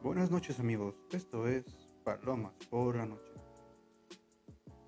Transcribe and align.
Buenas 0.00 0.30
noches 0.30 0.60
amigos, 0.60 0.94
esto 1.10 1.48
es 1.48 1.64
Palomas 2.04 2.54
por 2.70 2.94
la 2.94 3.04
noche. 3.04 3.32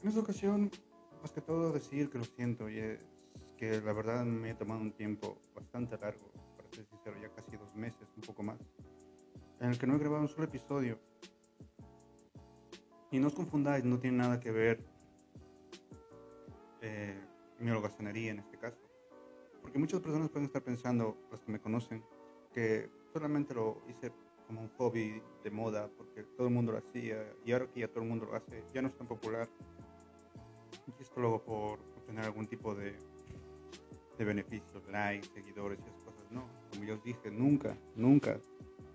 En 0.02 0.08
esta 0.08 0.20
ocasión, 0.20 0.70
más 1.20 1.32
que 1.32 1.40
todo 1.40 1.72
decir 1.72 2.08
que 2.10 2.18
lo 2.18 2.24
siento 2.24 2.70
y 2.70 2.78
es 2.78 3.00
que 3.56 3.80
la 3.80 3.92
verdad 3.92 4.24
me 4.24 4.50
he 4.50 4.54
tomado 4.54 4.80
un 4.80 4.92
tiempo 4.92 5.36
bastante 5.52 5.98
largo, 5.98 6.30
para 6.56 6.68
ser 6.70 6.86
sincero, 6.86 7.16
ya 7.20 7.28
casi 7.34 7.56
dos 7.56 7.74
meses, 7.74 8.06
un 8.14 8.22
poco 8.22 8.44
más, 8.44 8.60
en 9.58 9.70
el 9.70 9.78
que 9.80 9.86
no 9.88 9.96
he 9.96 9.98
grabado 9.98 10.22
un 10.22 10.28
solo 10.28 10.44
episodio. 10.44 10.96
Y 13.10 13.18
no 13.18 13.26
os 13.26 13.34
confundáis, 13.34 13.84
no 13.84 13.98
tiene 13.98 14.18
nada 14.18 14.38
que 14.38 14.52
ver 14.52 14.80
eh, 16.82 17.20
mi 17.58 17.68
holgazanería 17.68 18.30
en 18.30 18.38
este 18.38 18.58
caso. 18.58 18.78
Porque 19.60 19.80
muchas 19.80 20.00
personas 20.00 20.30
pueden 20.30 20.46
estar 20.46 20.62
pensando, 20.62 21.16
las 21.32 21.40
que 21.40 21.50
me 21.50 21.60
conocen, 21.60 22.04
que 22.54 22.88
solamente 23.12 23.54
lo 23.54 23.82
hice 23.88 24.12
como 24.50 24.62
un 24.62 24.70
hobby 24.78 25.22
de 25.44 25.50
moda 25.52 25.88
porque 25.96 26.24
todo 26.36 26.48
el 26.48 26.52
mundo 26.52 26.72
lo 26.72 26.78
hacía 26.78 27.24
y 27.44 27.52
ahora 27.52 27.68
que 27.68 27.78
ya 27.78 27.88
todo 27.88 28.02
el 28.02 28.08
mundo 28.08 28.26
lo 28.26 28.34
hace 28.34 28.64
ya 28.74 28.82
no 28.82 28.88
es 28.88 28.96
tan 28.96 29.06
popular. 29.06 29.48
Y 30.88 31.02
esto 31.02 31.20
luego 31.20 31.40
por 31.44 31.78
obtener 31.96 32.24
algún 32.24 32.48
tipo 32.48 32.74
de, 32.74 32.98
de 34.18 34.24
beneficios, 34.24 34.82
likes, 34.88 35.28
seguidores 35.32 35.78
y 35.78 35.88
esas 35.88 36.02
cosas, 36.02 36.24
no, 36.32 36.48
como 36.72 36.82
yo 36.82 36.94
os 36.94 37.04
dije, 37.04 37.30
nunca, 37.30 37.76
nunca 37.94 38.40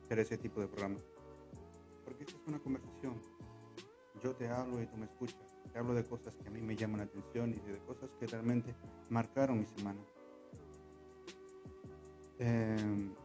seré 0.10 0.24
ese 0.24 0.38
tipo 0.38 0.60
de 0.60 0.68
programa. 0.68 0.98
Porque 2.04 2.26
esta 2.26 2.36
es 2.36 2.48
una 2.48 2.60
conversación, 2.60 3.14
yo 4.22 4.36
te 4.36 4.50
hablo 4.50 4.82
y 4.82 4.88
tú 4.88 4.98
me 4.98 5.06
escuchas, 5.06 5.56
te 5.72 5.80
hablo 5.80 5.94
de 5.94 6.04
cosas 6.04 6.36
que 6.36 6.50
a 6.50 6.52
mí 6.52 6.60
me 6.60 6.76
llaman 6.76 6.98
la 6.98 7.06
atención 7.06 7.52
y 7.52 7.72
de 7.72 7.80
cosas 7.88 8.10
que 8.20 8.28
realmente 8.28 8.76
marcaron 9.10 9.60
mi 9.60 9.66
semana. 9.68 10.02
Eh, 12.40 13.16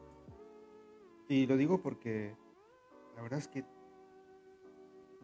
y 1.31 1.47
lo 1.47 1.57
digo 1.57 1.81
porque 1.81 2.37
la 3.15 3.23
verdad 3.23 3.39
es 3.39 3.47
que 3.47 3.65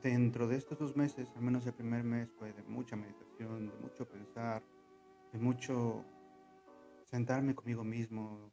dentro 0.00 0.46
de 0.46 0.54
estos 0.54 0.78
dos 0.78 0.94
meses, 0.94 1.28
al 1.34 1.42
menos 1.42 1.66
el 1.66 1.74
primer 1.74 2.04
mes, 2.04 2.30
fue 2.38 2.52
de 2.52 2.62
mucha 2.62 2.94
meditación, 2.94 3.66
de 3.66 3.76
mucho 3.78 4.08
pensar, 4.08 4.62
de 5.32 5.38
mucho 5.40 6.04
sentarme 7.02 7.56
conmigo 7.56 7.82
mismo 7.82 8.52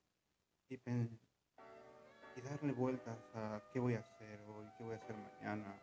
y, 0.68 0.78
y 0.78 2.42
darle 2.42 2.72
vueltas 2.72 3.20
a 3.36 3.62
qué 3.72 3.80
voy 3.80 3.94
a 3.94 4.00
hacer 4.00 4.42
hoy, 4.48 4.66
qué 4.76 4.84
voy 4.84 4.94
a 4.96 4.98
hacer 4.98 5.16
mañana, 5.16 5.80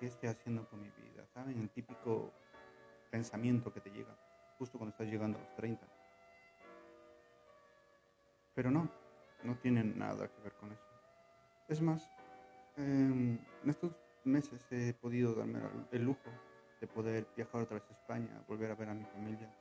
qué 0.00 0.06
estoy 0.06 0.30
haciendo 0.30 0.68
con 0.68 0.82
mi 0.82 0.90
vida. 0.90 1.24
¿Saben? 1.32 1.60
El 1.60 1.70
típico 1.70 2.32
pensamiento 3.08 3.72
que 3.72 3.80
te 3.80 3.90
llega 3.90 4.18
justo 4.58 4.78
cuando 4.78 4.90
estás 4.90 5.06
llegando 5.06 5.38
a 5.38 5.42
los 5.42 5.54
30. 5.54 5.86
Pero 8.52 8.72
no, 8.72 8.90
no 9.44 9.56
tiene 9.58 9.84
nada 9.84 10.26
que 10.26 10.42
ver 10.42 10.54
con 10.54 10.72
eso. 10.72 10.87
Es 11.68 11.82
más, 11.82 12.10
em, 12.78 13.38
en 13.62 13.70
estos 13.70 13.92
meses 14.24 14.64
he 14.70 14.94
podido 14.94 15.34
darme 15.34 15.60
el 15.92 16.02
lujo 16.02 16.30
de 16.80 16.86
poder 16.86 17.26
viajar 17.36 17.60
otra 17.60 17.78
vez 17.78 17.90
a 17.90 17.92
España, 17.92 18.42
volver 18.48 18.70
a 18.70 18.74
ver 18.74 18.88
a 18.88 18.94
mi 18.94 19.04
familia. 19.04 19.54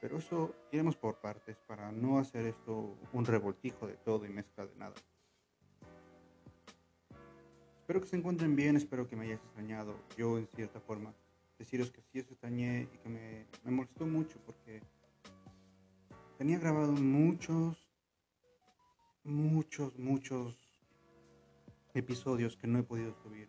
Pero 0.00 0.18
eso 0.18 0.56
iremos 0.72 0.96
por 0.96 1.20
partes 1.20 1.56
para 1.68 1.92
no 1.92 2.18
hacer 2.18 2.46
esto 2.46 2.98
un 3.12 3.24
revoltijo 3.24 3.86
de 3.86 3.94
todo 3.94 4.26
y 4.26 4.30
mezcla 4.30 4.66
de 4.66 4.74
nada. 4.74 4.94
Espero 7.78 8.00
que 8.00 8.08
se 8.08 8.16
encuentren 8.16 8.56
bien, 8.56 8.76
espero 8.76 9.06
que 9.06 9.14
me 9.14 9.26
hayas 9.26 9.40
extrañado. 9.44 9.94
Yo, 10.16 10.38
en 10.38 10.48
cierta 10.48 10.80
forma, 10.80 11.14
deciros 11.60 11.92
que 11.92 12.02
sí 12.02 12.18
os 12.18 12.28
extrañé 12.28 12.88
y 12.92 12.98
que 12.98 13.08
me, 13.08 13.46
me 13.62 13.70
molestó 13.70 14.04
mucho 14.04 14.40
porque 14.44 14.82
tenía 16.38 16.58
grabado 16.58 16.92
muchos, 16.92 17.88
muchos, 19.22 19.96
muchos 19.96 20.61
episodios 21.94 22.56
que 22.56 22.66
no 22.66 22.78
he 22.78 22.82
podido 22.82 23.14
subir. 23.22 23.48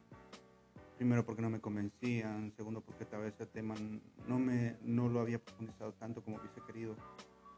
Primero 0.98 1.26
porque 1.26 1.42
no 1.42 1.50
me 1.50 1.60
convencían, 1.60 2.54
segundo 2.56 2.82
porque 2.82 3.06
tal 3.06 3.22
vez 3.22 3.34
ese 3.34 3.46
tema 3.46 3.76
no, 4.28 4.40
me, 4.40 4.78
no 4.82 5.10
lo 5.10 5.20
había 5.20 5.40
profundizado 5.40 5.94
tanto 5.94 6.24
como 6.24 6.38
hubiese 6.38 6.62
querido, 6.62 6.96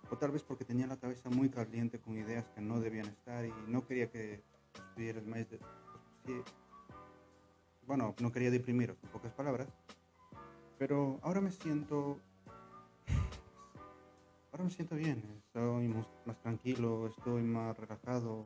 o 0.09 0.18
tal 0.18 0.31
vez 0.31 0.44
porque 0.44 0.66
tenía 0.66 0.88
la 0.88 0.97
cabeza 0.97 1.29
muy 1.29 1.50
caliente 1.50 2.00
con 2.00 2.18
ideas 2.18 2.45
que 2.56 2.62
no 2.62 2.79
debían 2.79 3.07
estar 3.07 3.45
y 3.45 3.53
no 3.68 3.85
quería 3.85 4.09
que 4.09 4.41
estuvieras 4.74 5.25
más 5.25 5.50
de... 5.50 5.59
bueno, 7.85 8.16
no 8.19 8.31
quería 8.31 8.51
deprimiros 8.51 8.97
en 9.03 9.09
pocas 9.09 9.34
palabras, 9.34 9.68
pero 10.78 11.19
ahora 11.22 11.41
me 11.41 11.51
siento... 11.51 12.19
Ahora 14.51 14.63
me 14.63 14.72
siento 14.72 14.95
bien, 14.95 15.22
estoy 15.45 15.94
más 16.25 16.41
tranquilo, 16.41 17.07
estoy 17.07 17.44
más 17.44 17.78
relajado. 17.78 18.45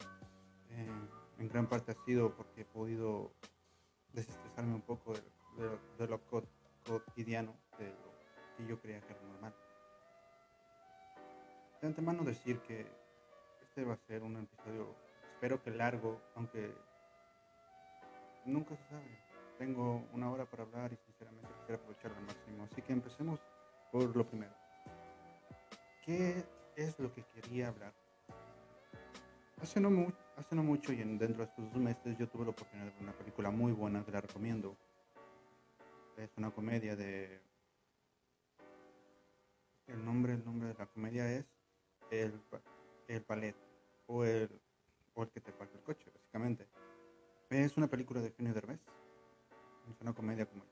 Eh, 0.71 1.18
en 1.39 1.47
gran 1.47 1.67
parte 1.67 1.91
ha 1.91 2.05
sido 2.05 2.35
porque 2.35 2.61
he 2.61 2.65
podido 2.65 3.31
desestresarme 4.13 4.75
un 4.75 4.81
poco 4.81 5.13
de, 5.13 6.07
lo 6.07 6.19
cotidiano, 6.83 7.55
de 7.77 7.87
lo 7.87 8.57
que 8.57 8.67
yo 8.67 8.79
creía 8.79 8.99
que 9.01 9.13
era 9.13 9.21
normal. 9.21 9.55
De 11.81 11.87
antemano 11.87 12.23
decir 12.23 12.59
que 12.59 12.85
este 13.61 13.85
va 13.85 13.93
a 13.93 14.07
ser 14.07 14.23
un 14.23 14.35
episodio, 14.35 14.95
espero 15.33 15.61
que 15.63 15.71
largo, 15.71 16.21
aunque 16.35 16.73
nunca 18.45 18.75
se 18.75 18.83
sabe. 18.89 19.29
Tengo 19.57 20.07
una 20.13 20.31
hora 20.31 20.45
para 20.45 20.63
hablar 20.63 20.91
y 20.91 20.97
sinceramente 20.97 21.49
quisiera 21.59 21.75
aprovechar 21.81 22.11
al 22.11 22.23
máximo. 22.23 22.63
Así 22.63 22.81
que 22.81 22.93
empecemos 22.93 23.39
por 23.91 24.15
lo 24.15 24.25
primero. 24.25 24.53
¿Qué 26.05 26.45
es 26.75 26.97
lo 26.99 27.13
que 27.13 27.23
quería 27.23 27.67
hablar? 27.67 27.93
Hace 29.61 29.81
no, 29.81 30.13
hace 30.37 30.55
no 30.55 30.63
mucho 30.63 30.93
y 30.93 31.01
en, 31.01 31.17
dentro 31.17 31.43
de 31.43 31.49
estos 31.49 31.73
dos 31.73 31.81
meses 31.81 32.17
yo 32.17 32.29
tuve 32.29 32.45
la 32.45 32.51
oportunidad 32.51 32.85
de 32.85 32.93
ver 32.93 33.03
una 33.03 33.11
película 33.11 33.51
muy 33.51 33.73
buena 33.73 34.05
que 34.05 34.11
la 34.11 34.21
recomiendo. 34.21 34.77
Es 36.17 36.29
una 36.37 36.49
comedia 36.51 36.95
de... 36.95 37.41
El 39.87 40.05
nombre, 40.05 40.33
el 40.33 40.45
nombre 40.45 40.69
de 40.69 40.75
la 40.75 40.85
comedia 40.85 41.29
es 41.31 41.45
El, 42.09 42.39
el 43.07 43.25
Ballet 43.27 43.55
o 44.07 44.23
el, 44.23 44.49
o 45.13 45.23
el 45.23 45.29
que 45.29 45.41
te 45.41 45.51
parte 45.51 45.77
el 45.77 45.83
coche, 45.83 46.09
básicamente. 46.13 46.65
Es 47.49 47.75
una 47.75 47.87
película 47.87 48.21
de 48.21 48.27
Eugenio 48.27 48.53
Derbez. 48.53 48.79
Es 49.89 49.99
una 49.99 50.13
comedia 50.13 50.45
como 50.45 50.63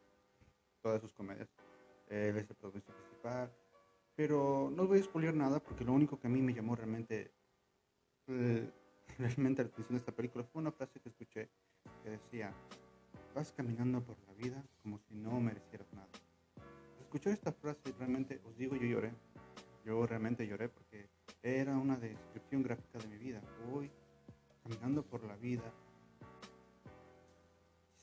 todas 0.82 1.02
sus 1.02 1.12
comedias. 1.12 1.50
Él 2.08 2.38
es 2.38 2.50
el 2.50 2.56
protagonista 2.56 2.94
principal. 2.94 3.52
Pero 4.16 4.72
no 4.74 4.88
voy 4.88 5.00
a 5.00 5.02
expoliar 5.02 5.34
nada 5.34 5.60
porque 5.60 5.84
lo 5.84 5.92
único 5.92 6.18
que 6.20 6.28
a 6.28 6.30
mí 6.30 6.42
me 6.42 6.54
llamó 6.54 6.76
realmente 6.76 7.34
eh, 8.28 8.70
realmente 9.18 9.64
la 9.64 9.70
atención 9.70 9.96
de 9.96 10.00
esta 10.00 10.12
película 10.12 10.44
fue 10.44 10.62
una 10.62 10.72
frase 10.72 11.00
que 11.00 11.10
escuché 11.10 11.50
que 12.04 12.10
decía, 12.10 12.54
vas 13.34 13.52
caminando 13.52 14.04
por 14.04 14.18
la 14.28 14.34
vida 14.34 14.64
como 14.82 15.00
si 15.00 15.16
no 15.16 15.40
merecieras 15.40 15.88
nada. 15.94 16.10
escuchar 17.00 17.34
esta 17.34 17.52
frase 17.52 17.94
realmente, 17.98 18.42
os 18.46 18.58
digo, 18.58 18.76
yo 18.76 18.88
lloré. 18.88 19.14
Yo 19.86 20.06
realmente 20.06 20.46
lloré 20.46 20.68
porque 20.68 21.10
era 21.42 21.78
una 21.78 21.96
descripción 21.96 22.62
gráfica 22.62 23.00
de 23.00 23.08
mi 23.08 23.18
vida. 23.18 23.42
Voy 23.72 23.90
caminando 24.62 25.02
por 25.04 25.24
la 25.24 25.38
vida. 25.38 25.72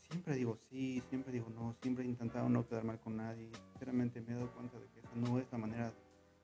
Siempre 0.09 0.37
digo 0.37 0.56
sí, 0.71 1.03
siempre 1.11 1.33
digo 1.33 1.51
no, 1.51 1.75
siempre 1.83 2.05
he 2.05 2.09
intentado 2.09 2.49
no 2.49 2.67
quedar 2.67 2.85
mal 2.85 3.01
con 3.01 3.17
nadie. 3.17 3.51
Sinceramente 3.73 4.21
me 4.21 4.33
he 4.33 4.35
dado 4.37 4.51
cuenta 4.53 4.79
de 4.79 4.89
que 4.89 5.01
esa 5.01 5.15
no 5.15 5.39
es 5.39 5.51
la 5.51 5.59
manera 5.59 5.93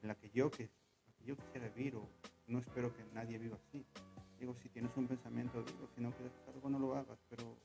en 0.02 0.08
la 0.08 0.14
que 0.14 0.28
yo, 0.30 0.50
que, 0.50 0.68
yo 1.24 1.36
quisiera 1.36 1.68
vivir 1.68 1.96
o 1.96 2.08
no 2.50 2.58
espero 2.58 2.92
que 2.92 3.04
nadie 3.14 3.38
viva 3.38 3.56
así. 3.56 3.84
Digo, 4.38 4.54
si 4.54 4.68
tienes 4.68 4.90
un 4.96 5.06
pensamiento, 5.06 5.62
digo, 5.62 5.88
si 5.94 6.00
no 6.00 6.10
quieres 6.12 6.32
algo, 6.48 6.68
no 6.68 6.78
lo 6.78 6.94
hagas, 6.94 7.18
pero 7.28 7.56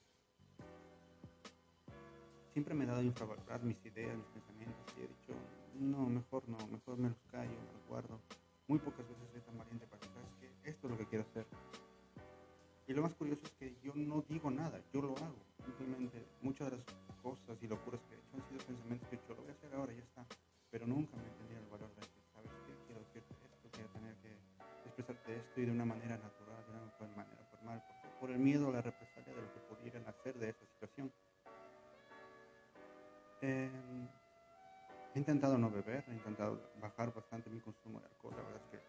siempre 2.53 2.73
me 2.73 2.83
he 2.83 2.87
dado 2.87 2.99
a 2.99 3.03
infravalorar 3.03 3.63
mis 3.63 3.83
ideas, 3.85 4.15
mis 4.15 4.27
pensamientos 4.27 4.85
y 4.97 5.01
he 5.01 5.07
dicho, 5.07 5.33
no, 5.79 6.05
mejor 6.07 6.47
no, 6.47 6.57
mejor 6.67 6.97
me 6.97 7.09
los 7.09 7.17
callo, 7.31 7.51
me 7.51 7.73
los 7.73 7.87
guardo. 7.87 8.19
Muy 8.67 8.79
pocas 8.79 9.07
veces 9.07 9.29
soy 9.31 9.41
tan 9.41 9.57
valiente 9.57 9.87
para 9.87 10.01
decir, 10.01 10.51
que 10.63 10.69
esto 10.69 10.87
es 10.87 10.91
lo 10.91 10.97
que 10.97 11.05
quiero 11.07 11.25
hacer. 11.29 11.45
Y 12.87 12.93
lo 12.93 13.01
más 13.01 13.15
curioso 13.15 13.41
es 13.45 13.51
que 13.53 13.75
yo 13.83 13.93
no 13.95 14.23
digo 14.29 14.51
nada, 14.51 14.79
yo 14.93 15.01
lo 15.01 15.17
hago. 15.17 15.41
Simplemente 15.65 16.23
muchas 16.41 16.69
de 16.69 16.77
las 16.77 16.85
cosas 17.23 17.57
y 17.61 17.67
locuras 17.67 18.01
que 18.03 18.15
he 18.15 18.17
hecho 18.19 18.35
han 18.35 18.47
sido 18.47 18.59
pensamientos 18.65 19.09
que 19.09 19.17
dicho, 19.17 19.33
lo 19.33 19.41
voy 19.41 19.49
a 19.49 19.53
hacer 19.53 19.73
ahora, 19.73 19.93
ya 19.93 20.03
está. 20.03 20.25
Pero 20.69 20.85
nunca 20.85 21.17
me 21.17 21.27
entendía 21.27 21.64
expresarte 25.25 25.35
esto 25.35 25.61
y 25.61 25.65
de 25.65 25.71
una 25.71 25.85
manera 25.85 26.17
natural, 26.17 26.63
de 26.65 27.05
una 27.05 27.15
manera 27.15 27.43
formal, 27.49 27.83
por 28.19 28.31
el 28.31 28.39
miedo 28.39 28.69
a 28.69 28.73
la 28.73 28.81
represalia 28.81 29.33
de 29.33 29.41
lo 29.41 29.53
que 29.53 29.59
pudieran 29.61 30.07
hacer 30.07 30.35
de 30.35 30.49
esta 30.49 30.65
situación. 30.65 31.11
Em, 33.41 34.07
he 35.13 35.19
intentado 35.19 35.57
no 35.57 35.69
beber, 35.69 36.03
he 36.07 36.13
intentado 36.13 36.59
bajar 36.81 37.13
bastante 37.13 37.49
mi 37.49 37.59
consumo 37.59 37.99
de 37.99 38.07
alcohol, 38.07 38.33
la 38.35 38.43
verdad 38.43 38.61
es 38.61 38.69
que... 38.71 38.85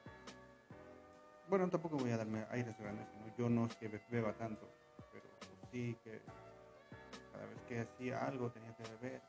Bueno, 1.48 1.68
tampoco 1.68 1.96
voy 1.96 2.10
a 2.10 2.16
darme 2.16 2.44
aires 2.50 2.76
grandes, 2.78 3.06
yo 3.38 3.48
no 3.48 3.66
es 3.66 3.74
que 3.76 3.88
beba 4.10 4.32
tanto, 4.32 4.68
pero 5.12 5.26
sí 5.70 5.96
que 6.02 6.20
cada 7.32 7.46
vez 7.46 7.60
que 7.68 7.80
hacía 7.80 8.26
algo 8.26 8.50
tenía 8.50 8.74
que 8.74 8.82
beber. 8.82 9.22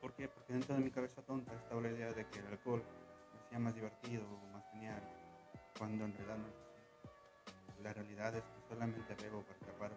¿Por 0.00 0.12
qué? 0.14 0.28
Porque 0.28 0.52
dentro 0.52 0.74
de 0.74 0.80
mi 0.80 0.90
cabeza 0.90 1.22
tonta 1.22 1.54
estaba 1.54 1.80
la 1.80 1.90
idea 1.90 2.12
de 2.12 2.26
que 2.26 2.38
el 2.38 2.46
alcohol 2.46 2.82
me 3.32 3.40
hacía 3.40 3.58
más 3.58 3.74
divertido, 3.74 4.22
cuando 5.78 6.04
en 6.04 6.12
realidad 6.12 6.36
no 6.36 6.60
la 7.82 7.92
realidad 7.94 8.34
es 8.34 8.44
que 8.44 8.60
solamente 8.68 9.14
bebo 9.14 9.42
para 9.42 9.58
tapar 9.60 9.90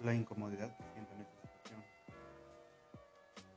la 0.00 0.14
incomodidad 0.14 0.76
que 0.76 0.84
siento 0.92 1.14
en 1.14 1.20
esta 1.22 1.40
situación. 1.40 1.84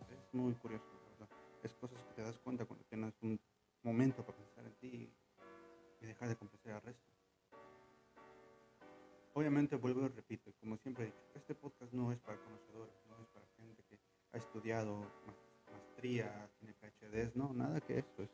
Es 0.10 0.34
muy 0.34 0.54
curioso, 0.56 0.86
¿verdad? 1.12 1.28
Es 1.64 1.74
cosas 1.74 2.02
que 2.04 2.14
te 2.14 2.22
das 2.22 2.38
cuenta 2.40 2.66
cuando 2.66 2.86
tienes 2.86 3.14
un 3.22 3.40
momento 3.84 4.26
para 4.26 4.38
pensar 4.38 4.66
en 4.66 4.74
ti 4.76 5.14
y 6.02 6.06
dejar 6.06 6.30
de 6.30 6.36
complacer 6.38 6.74
al 6.74 6.82
resto. 6.82 7.12
Obviamente 9.34 9.76
vuelvo 9.76 10.06
y 10.06 10.08
repito, 10.08 10.52
como 10.60 10.78
siempre 10.78 11.04
he 11.04 11.08
dicho, 11.08 11.22
este 11.36 11.54
podcast 11.54 11.94
no 11.94 12.12
es 12.12 12.20
para 12.20 12.40
conocedores, 12.40 12.96
no 13.08 13.22
es 13.22 13.28
para 13.28 13.46
gente 13.58 13.84
que 13.84 14.00
ha 14.32 14.38
estudiado 14.38 15.12
maestría, 15.72 16.50
tiene 16.60 16.74
PhDs, 16.74 17.36
no, 17.36 17.54
nada 17.54 17.82
que 17.82 18.00
eso, 18.00 18.24
es 18.24 18.32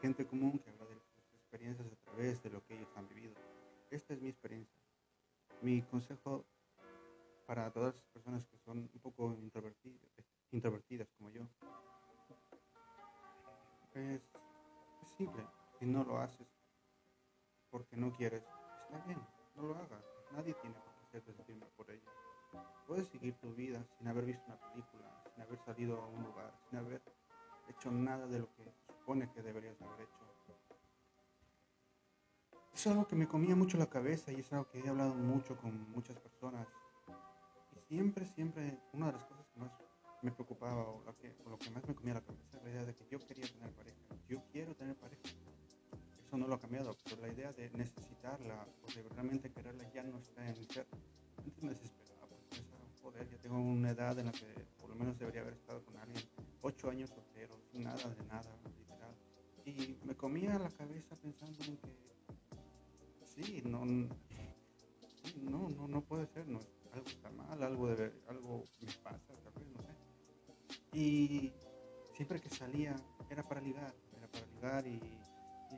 gente 0.00 0.26
común 0.26 0.58
que 0.58 0.70
habla 0.70 0.84
de 0.86 0.94
sus 0.94 1.34
experiencias 1.34 1.86
a 1.92 1.96
través 2.04 2.42
de 2.42 2.50
lo 2.50 2.64
que 2.64 2.74
ellos 2.74 2.88
han 2.96 3.08
vivido. 3.08 3.34
Esta 3.90 4.14
es 4.14 4.20
mi 4.20 4.28
experiencia. 4.28 4.80
Mi 5.62 5.82
consejo 5.82 6.46
para 7.46 7.70
todas 7.70 7.94
las 7.94 8.04
personas 8.06 8.46
que 8.46 8.56
son 8.58 8.78
un 8.78 9.00
poco 9.00 9.34
introvertidas, 9.34 10.08
introvertidas 10.52 11.08
como 11.18 11.30
yo 11.30 11.42
es, 13.94 14.22
es 15.02 15.08
simple. 15.16 15.44
Si 15.78 15.86
no 15.86 16.04
lo 16.04 16.18
haces 16.18 16.46
porque 17.70 17.96
no 17.96 18.12
quieres, 18.12 18.42
está 18.84 19.04
bien, 19.06 19.20
no 19.56 19.62
lo 19.62 19.74
hagas. 19.76 20.04
Nadie 20.32 20.54
tiene 20.54 20.76
por 20.76 21.10
qué 21.10 21.18
hacerte 21.18 21.32
sentir 21.44 21.64
por 21.76 21.90
ello. 21.90 22.08
Puedes 22.86 23.08
seguir 23.08 23.34
tu 23.38 23.52
vida 23.54 23.84
sin 23.98 24.08
haber 24.08 24.24
visto 24.24 24.44
una 24.46 24.60
película, 24.60 25.24
sin 25.32 25.42
haber 25.42 25.58
salido 25.60 26.00
a 26.00 26.06
un 26.06 26.22
lugar, 26.24 26.52
sin 26.68 26.78
haber 26.78 27.02
hecho 27.68 27.90
nada 27.90 28.26
de 28.26 28.40
lo 28.40 28.48
que 28.54 28.72
supone 29.10 29.28
que 29.32 29.42
deberías 29.42 29.82
haber 29.82 30.02
hecho. 30.02 30.20
Es 32.72 32.86
algo 32.86 33.08
que 33.08 33.16
me 33.16 33.26
comía 33.26 33.56
mucho 33.56 33.76
la 33.76 33.90
cabeza 33.90 34.30
y 34.30 34.36
es 34.36 34.52
algo 34.52 34.68
que 34.68 34.78
he 34.78 34.88
hablado 34.88 35.14
mucho 35.14 35.56
con 35.56 35.90
muchas 35.90 36.16
personas. 36.20 36.68
Y 37.74 37.80
siempre, 37.88 38.24
siempre, 38.24 38.78
una 38.92 39.06
de 39.06 39.14
las 39.14 39.24
cosas 39.24 39.48
que 39.48 39.58
más 39.58 39.72
me 40.22 40.30
preocupaba 40.30 40.82
o 40.82 41.02
lo 41.02 41.16
que, 41.18 41.34
lo 41.44 41.58
que 41.58 41.70
más 41.70 41.84
me 41.88 41.94
comía 41.96 42.14
la 42.14 42.20
cabeza 42.20 42.46
era 42.52 42.62
la 42.62 42.70
idea 42.70 42.84
de 42.84 42.94
que 42.94 43.04
yo 43.10 43.18
quería 43.18 43.48
tener 43.48 43.72
pareja. 43.72 43.98
Yo 44.28 44.44
quiero 44.52 44.76
tener 44.76 44.94
pareja. 44.94 45.22
Eso 46.24 46.36
no 46.36 46.46
lo 46.46 46.54
ha 46.54 46.60
cambiado, 46.60 46.96
pero 47.02 47.20
la 47.20 47.32
idea 47.32 47.52
de 47.52 47.68
necesitarla 47.70 48.64
o 48.84 48.94
de 48.94 49.08
realmente 49.08 49.50
quererla 49.50 49.90
ya 49.92 50.04
no 50.04 50.18
está 50.18 50.48
en 50.48 50.56
mi 50.56 50.66
ser. 50.66 50.86
Antes 51.36 51.62
me 51.64 51.70
desesperaba 51.70 52.28
porque 52.28 52.46
pensaba, 52.48 52.84
joder, 53.02 53.28
ya 53.28 53.38
tengo 53.38 53.58
una 53.58 53.90
edad 53.90 54.16
en 54.20 54.26
la 54.26 54.32
que 54.32 54.46
no, 63.84 64.14
no, 65.42 65.68
no, 65.68 65.88
no 65.88 66.00
puede 66.02 66.26
ser, 66.26 66.46
no, 66.46 66.60
algo 66.92 67.06
está 67.08 67.30
mal, 67.30 67.62
algo, 67.62 67.88
debe, 67.88 68.12
algo 68.28 68.64
me 68.80 68.92
pasa, 69.02 69.34
tal 69.42 69.52
vez, 69.54 69.68
no 69.68 69.82
sé. 69.82 70.96
Y 70.96 71.52
siempre 72.14 72.40
que 72.40 72.48
salía 72.48 72.96
era 73.30 73.42
para 73.42 73.60
ligar, 73.60 73.94
era 74.16 74.28
para 74.28 74.46
ligar 74.46 74.86
y, 74.86 75.00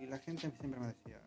y 0.00 0.06
la 0.06 0.18
gente 0.18 0.50
siempre 0.50 0.80
me 0.80 0.88
decía, 0.88 1.22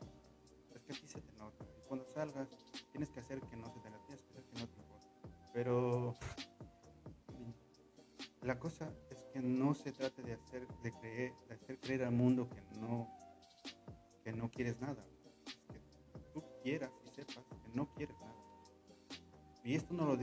es 0.74 0.84
que 0.84 0.94
aquí 0.94 1.08
se 1.08 1.22
te 1.22 1.34
nota. 1.34 1.66
Y 1.78 1.88
cuando 1.88 2.06
salgas 2.12 2.50
tienes 2.92 3.10
que 3.10 3.20
hacer 3.20 3.40
que 3.42 3.56
no 3.56 3.68
se 3.72 3.80
te 3.80 3.90
nota, 3.90 4.06
tienes 4.08 4.24
que 4.24 4.32
hacer 4.32 4.44
que 4.46 4.60
no 4.60 4.68
te 4.68 4.80
importa. 4.80 5.08
Pero 5.54 6.16
la 8.42 8.60
cosa 8.60 8.92
es 9.10 9.18
que 9.34 9.40
no 9.40 9.74
se 9.74 9.92
trata 9.92 10.22
de 10.22 10.34
hacer, 10.34 10.68
de 10.84 10.92
creer, 10.94 11.34
de 11.48 11.56
hacer 11.56 11.80
creer 11.80 12.04
al 12.04 12.12
mundo 12.12 12.50
que 12.50 12.62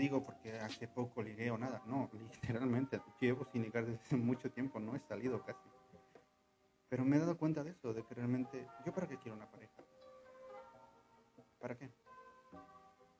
digo 0.02 0.24
porque 0.24 0.58
hace 0.58 0.88
poco 0.88 1.22
ligué 1.22 1.48
o 1.52 1.56
nada, 1.56 1.80
no, 1.86 2.10
literalmente 2.34 3.00
llevo 3.20 3.44
sin 3.52 3.62
ligar 3.62 3.86
desde 3.86 4.16
mucho 4.16 4.50
tiempo, 4.50 4.80
no 4.80 4.96
he 4.96 5.00
salido 5.00 5.40
casi. 5.44 5.68
Pero 6.88 7.04
me 7.04 7.16
he 7.16 7.20
dado 7.20 7.38
cuenta 7.38 7.62
de 7.62 7.70
eso, 7.70 7.94
de 7.94 8.02
que 8.04 8.14
realmente, 8.14 8.66
¿yo 8.84 8.92
para 8.92 9.06
qué 9.06 9.16
quiero 9.16 9.36
una 9.36 9.50
pareja? 9.50 9.72
¿Para 11.60 11.76
qué? 11.76 11.88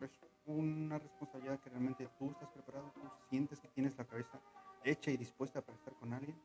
Es 0.00 0.10
una 0.44 0.98
responsabilidad 0.98 1.60
que 1.60 1.70
realmente 1.70 2.08
tú 2.18 2.32
estás 2.32 2.50
preparado, 2.50 2.90
tú 2.94 3.00
sientes 3.30 3.60
que 3.60 3.68
tienes 3.68 3.96
la 3.96 4.04
cabeza 4.04 4.40
hecha 4.82 5.12
y 5.12 5.16
dispuesta 5.16 5.62
para 5.62 5.78
estar 5.78 5.94
con 5.94 6.12
alguien. 6.12 6.36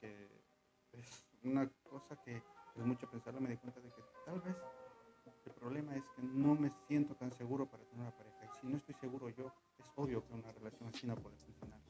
Que 0.00 0.26
es 0.94 1.26
una 1.44 1.68
cosa 1.90 2.16
que 2.24 2.36
es 2.38 2.84
mucho 2.84 3.08
pensarlo, 3.08 3.40
me 3.40 3.50
di 3.50 3.58
cuenta 3.58 3.80
de 3.80 3.90
que 3.90 4.02
tal 4.24 4.40
vez 4.40 4.56
el 5.44 5.52
problema 5.52 5.94
es 5.94 6.02
que 6.16 6.22
no 6.22 6.54
me 6.54 6.72
siento 6.88 7.14
tan 7.14 7.30
seguro 7.32 7.66
para 7.66 7.84
tener 7.84 8.00
una 8.00 8.16
pareja. 8.16 8.35
No 8.66 8.76
estoy 8.78 8.94
seguro 8.96 9.28
yo, 9.30 9.52
es 9.78 9.86
obvio 9.94 10.26
que 10.26 10.34
una 10.34 10.50
relación 10.50 10.88
así 10.88 11.06
no 11.06 11.14
puede 11.14 11.36
funcionar. 11.36 11.80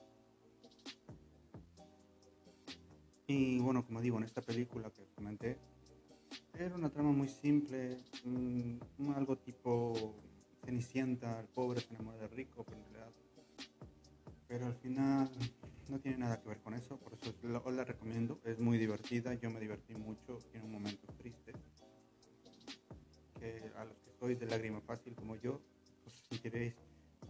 Y 3.26 3.58
bueno, 3.60 3.84
como 3.84 4.00
digo, 4.00 4.18
en 4.18 4.24
esta 4.24 4.42
película 4.42 4.90
que 4.90 5.06
comenté, 5.14 5.58
era 6.54 6.74
una 6.74 6.90
trama 6.90 7.12
muy 7.12 7.28
simple, 7.28 7.96
mmm, 8.24 9.10
algo 9.16 9.38
tipo 9.38 10.14
Cenicienta, 10.64 11.40
el 11.40 11.48
pobre 11.48 11.80
se 11.80 11.94
enamora 11.94 12.18
del 12.18 12.30
rico, 12.30 12.64
pero 12.64 12.78
en 12.78 12.92
realidad. 12.92 13.12
Pero 14.46 14.66
al 14.66 14.74
final 14.74 15.30
no 15.88 15.98
tiene 15.98 16.18
nada 16.18 16.40
que 16.40 16.48
ver 16.48 16.60
con 16.60 16.74
eso, 16.74 16.98
por 16.98 17.14
eso 17.14 17.34
os 17.64 17.74
la 17.74 17.84
recomiendo. 17.84 18.38
Es 18.44 18.58
muy 18.58 18.76
divertida, 18.76 19.32
yo 19.34 19.50
me 19.50 19.60
divertí 19.60 19.94
mucho, 19.94 20.38
tiene 20.50 20.66
un 20.66 20.72
momento 20.72 21.06
triste 21.18 21.52
que 23.40 23.72
a 23.76 23.84
los 23.84 23.98
que 24.00 24.12
sois 24.12 24.38
de 24.38 24.46
lágrima 24.46 24.80
fácil 24.80 25.14
como 25.14 25.36
yo, 25.36 25.60
os 26.30 26.36
sentiréis 26.36 26.74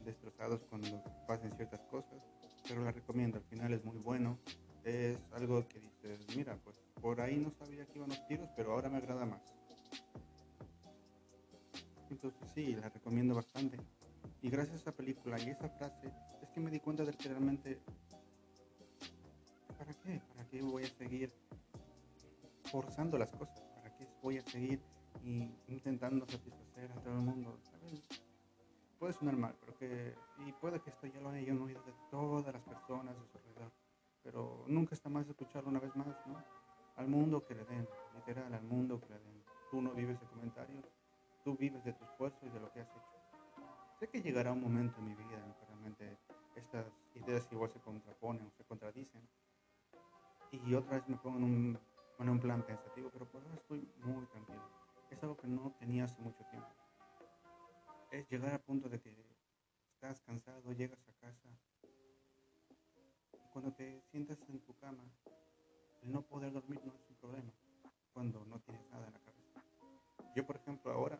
destrozados 0.04 0.62
cuando 0.70 1.02
pasen 1.26 1.52
ciertas 1.52 1.80
cosas, 1.90 2.22
pero 2.66 2.82
la 2.82 2.92
recomiendo, 2.92 3.38
al 3.38 3.44
final 3.44 3.72
es 3.74 3.84
muy 3.84 3.98
bueno, 3.98 4.38
es 4.84 5.18
algo 5.32 5.66
que 5.68 5.80
dices, 5.80 6.36
mira, 6.36 6.56
pues 6.64 6.76
por 7.00 7.20
ahí 7.20 7.36
no 7.36 7.50
sabía 7.50 7.84
que 7.86 7.98
iban 7.98 8.08
los 8.08 8.26
tiros, 8.26 8.48
pero 8.56 8.72
ahora 8.72 8.88
me 8.88 8.98
agrada 8.98 9.26
más. 9.26 9.42
Entonces 12.10 12.48
sí, 12.54 12.74
la 12.74 12.88
recomiendo 12.88 13.34
bastante. 13.34 13.78
Y 14.40 14.48
gracias 14.48 14.76
a 14.76 14.80
esa 14.80 14.92
película 14.92 15.38
y 15.40 15.50
esa 15.50 15.68
frase, 15.68 16.12
es 16.40 16.48
que 16.50 16.60
me 16.60 16.70
di 16.70 16.80
cuenta 16.80 17.04
de 17.04 17.12
que 17.12 17.28
realmente, 17.28 17.80
¿para 19.76 19.92
qué? 19.92 20.20
¿Para 20.28 20.48
qué 20.48 20.62
voy 20.62 20.84
a 20.84 20.88
seguir 20.88 21.32
forzando 22.64 23.18
las 23.18 23.28
cosas? 23.30 23.60
¿Para 23.74 23.94
qué 23.96 24.06
voy 24.22 24.38
a 24.38 24.42
seguir 24.42 24.80
y 25.24 25.50
intentando 25.68 26.26
satisfacer 26.26 26.92
a 26.92 26.94
todo 27.02 27.14
el 27.14 27.20
mundo. 27.20 27.58
Puede 28.98 29.12
sonar 29.12 29.36
mal, 29.36 29.54
pero 29.60 29.76
que, 29.76 30.14
y 30.38 30.52
puede 30.52 30.80
que 30.80 30.90
esto 30.90 31.06
ya 31.06 31.20
lo 31.20 31.28
hayan 31.28 31.60
oído 31.60 31.82
de 31.82 31.92
todas 32.10 32.52
las 32.52 32.62
personas 32.62 33.14
de 33.18 33.26
su 33.26 33.36
alrededor, 33.36 33.72
pero 34.22 34.64
nunca 34.66 34.94
está 34.94 35.10
más 35.10 35.28
escucharlo 35.28 35.68
una 35.68 35.80
vez 35.80 35.94
más, 35.96 36.26
¿no? 36.26 36.42
Al 36.96 37.06
mundo 37.06 37.44
que 37.44 37.54
le 37.54 37.64
den, 37.64 37.86
literal, 38.14 38.52
al 38.54 38.62
mundo 38.62 38.98
que 39.00 39.08
le 39.10 39.18
den. 39.20 39.42
Tú 39.70 39.82
no 39.82 39.90
vives 39.90 40.18
de 40.18 40.26
comentarios, 40.28 40.84
tú 41.44 41.56
vives 41.56 41.84
de 41.84 41.92
tu 41.92 42.04
esfuerzo 42.04 42.38
y 42.46 42.48
de 42.48 42.60
lo 42.60 42.72
que 42.72 42.80
has 42.80 42.88
hecho. 42.88 43.66
Sé 44.00 44.08
que 44.08 44.22
llegará 44.22 44.52
un 44.52 44.62
momento 44.62 44.98
en 44.98 45.04
mi 45.04 45.14
vida 45.14 45.44
en 45.44 45.52
que 45.54 45.66
realmente 45.66 46.16
estas 46.54 46.86
ideas 47.14 47.46
igual 47.52 47.70
se 47.70 47.80
contraponen 47.80 48.46
o 48.46 48.50
se 48.50 48.64
contradicen, 48.64 49.28
y 50.52 50.74
otra 50.74 50.96
vez 50.96 51.08
me 51.08 51.16
pongo 51.16 51.38
en 51.38 51.44
un, 51.44 51.78
en 52.18 52.28
un 52.28 52.40
plan 52.40 52.62
pensativo, 52.62 53.10
pero 53.12 53.26
por 53.26 53.42
ahora 53.42 53.56
estoy 53.56 53.86
muy 54.04 54.24
tranquilo 54.26 54.76
es 55.10 55.22
algo 55.22 55.36
que 55.36 55.48
no 55.48 55.72
tenía 55.78 56.04
hace 56.04 56.20
mucho 56.20 56.44
tiempo. 56.50 56.68
Es 58.10 58.28
llegar 58.30 58.52
al 58.52 58.60
punto 58.60 58.88
de 58.88 59.00
que 59.00 59.14
estás 59.94 60.20
cansado, 60.20 60.72
llegas 60.72 61.00
a 61.08 61.12
casa 61.14 61.48
y 63.32 63.48
cuando 63.52 63.72
te 63.72 64.00
sientas 64.10 64.38
en 64.48 64.60
tu 64.60 64.76
cama, 64.76 65.04
el 66.02 66.12
no 66.12 66.22
poder 66.22 66.52
dormir 66.52 66.80
no 66.84 66.92
es 66.94 67.08
un 67.08 67.16
problema 67.16 67.52
cuando 68.12 68.44
no 68.44 68.60
tienes 68.60 68.88
nada 68.90 69.06
en 69.06 69.12
la 69.12 69.18
cabeza. 69.20 69.62
Yo, 70.34 70.46
por 70.46 70.56
ejemplo, 70.56 70.92
ahora, 70.92 71.18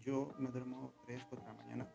yo 0.00 0.32
me 0.38 0.50
duermo 0.50 0.94
3, 1.06 1.22
4 1.28 1.46
de 1.46 1.52
la 1.52 1.62
mañana. 1.62 1.88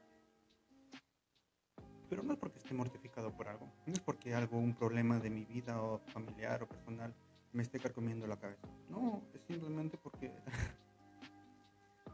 Pero 2.09 2.23
no 2.23 2.33
es 2.33 2.39
porque 2.39 2.59
esté 2.59 2.73
mortificado 2.73 3.31
por 3.35 3.47
algo, 3.47 3.71
no 3.85 3.93
es 3.93 3.99
porque 3.99 4.33
algo, 4.33 4.57
un 4.57 4.73
problema 4.73 5.19
de 5.19 5.29
mi 5.29 5.45
vida 5.45 5.81
o 5.81 5.99
familiar 6.07 6.63
o 6.63 6.67
personal 6.67 7.13
me 7.53 7.63
esté 7.63 7.79
carcomiendo 7.79 8.27
la 8.27 8.37
cabeza. 8.37 8.67
No, 8.89 9.23
es 9.33 9.41
simplemente 9.41 9.97
porque 9.97 10.31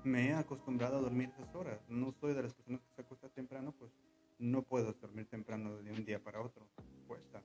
me 0.06 0.28
he 0.28 0.34
acostumbrado 0.34 0.98
a 0.98 1.02
dormir 1.02 1.30
esas 1.30 1.54
horas. 1.56 1.82
No 1.90 2.12
soy 2.12 2.34
de 2.34 2.44
las 2.44 2.54
personas 2.54 2.82
que 2.82 2.96
se 2.96 3.02
acuesta 3.02 3.28
temprano, 3.30 3.74
pues 3.78 3.92
no 4.38 4.62
puedo 4.62 4.94
dormir 4.94 5.26
temprano 5.28 5.78
de 5.78 5.92
un 5.92 6.06
día 6.06 6.24
para 6.24 6.42
otro. 6.42 6.70
Cuesta. 7.08 7.42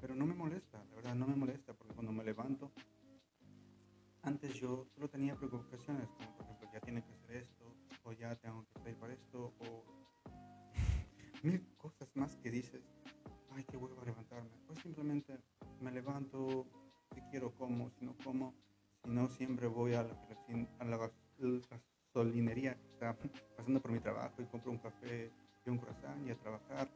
Pero 0.00 0.14
no 0.14 0.24
me 0.26 0.34
molesta, 0.34 0.84
la 0.90 0.96
verdad 0.96 1.14
no 1.14 1.26
me 1.26 1.34
molesta, 1.34 1.74
porque 1.74 1.94
cuando 1.94 2.12
me 2.12 2.22
levanto, 2.22 2.70
antes 4.22 4.54
yo 4.54 4.86
solo 4.94 5.08
tenía 5.08 5.34
preocupaciones, 5.34 6.08
como 6.10 6.36
por 6.36 6.44
ejemplo, 6.44 6.68
ya 6.72 6.80
tiene 6.80 7.02
que 7.02 7.12
hacer 7.12 7.36
esto, 7.36 7.74
o 8.04 8.12
ya 8.12 8.36
tengo 8.36 8.64
que 8.66 8.80
salir 8.80 8.96
para 8.96 9.14
esto, 9.14 9.52
o 9.58 9.84
mil 11.42 11.66
cosas 11.76 12.08
más 12.14 12.36
que 12.36 12.50
dices, 12.50 12.82
ay, 13.50 13.64
qué 13.64 13.76
vuelvo 13.76 14.00
a 14.00 14.04
levantarme. 14.04 14.50
Pues 14.66 14.78
simplemente 14.80 15.38
me 15.80 15.90
levanto, 15.90 16.66
si 17.14 17.20
quiero 17.30 17.52
como, 17.54 17.90
si 17.90 18.04
no 18.04 18.14
como, 18.22 18.54
si 19.02 19.10
no 19.10 19.28
siempre 19.28 19.66
voy 19.66 19.94
a 19.94 20.04
la, 20.04 20.16
a 20.78 20.84
la 20.84 20.96
gasolinería 21.38 22.72
está 22.72 23.16
pasando 23.56 23.80
por 23.80 23.90
mi 23.90 24.00
trabajo 24.00 24.34
y 24.40 24.44
compro 24.46 24.70
un 24.70 24.78
café 24.78 25.30
y 25.64 25.70
un 25.70 25.78
croissant 25.78 26.26
y 26.26 26.30
a 26.30 26.36
trabajar, 26.36 26.88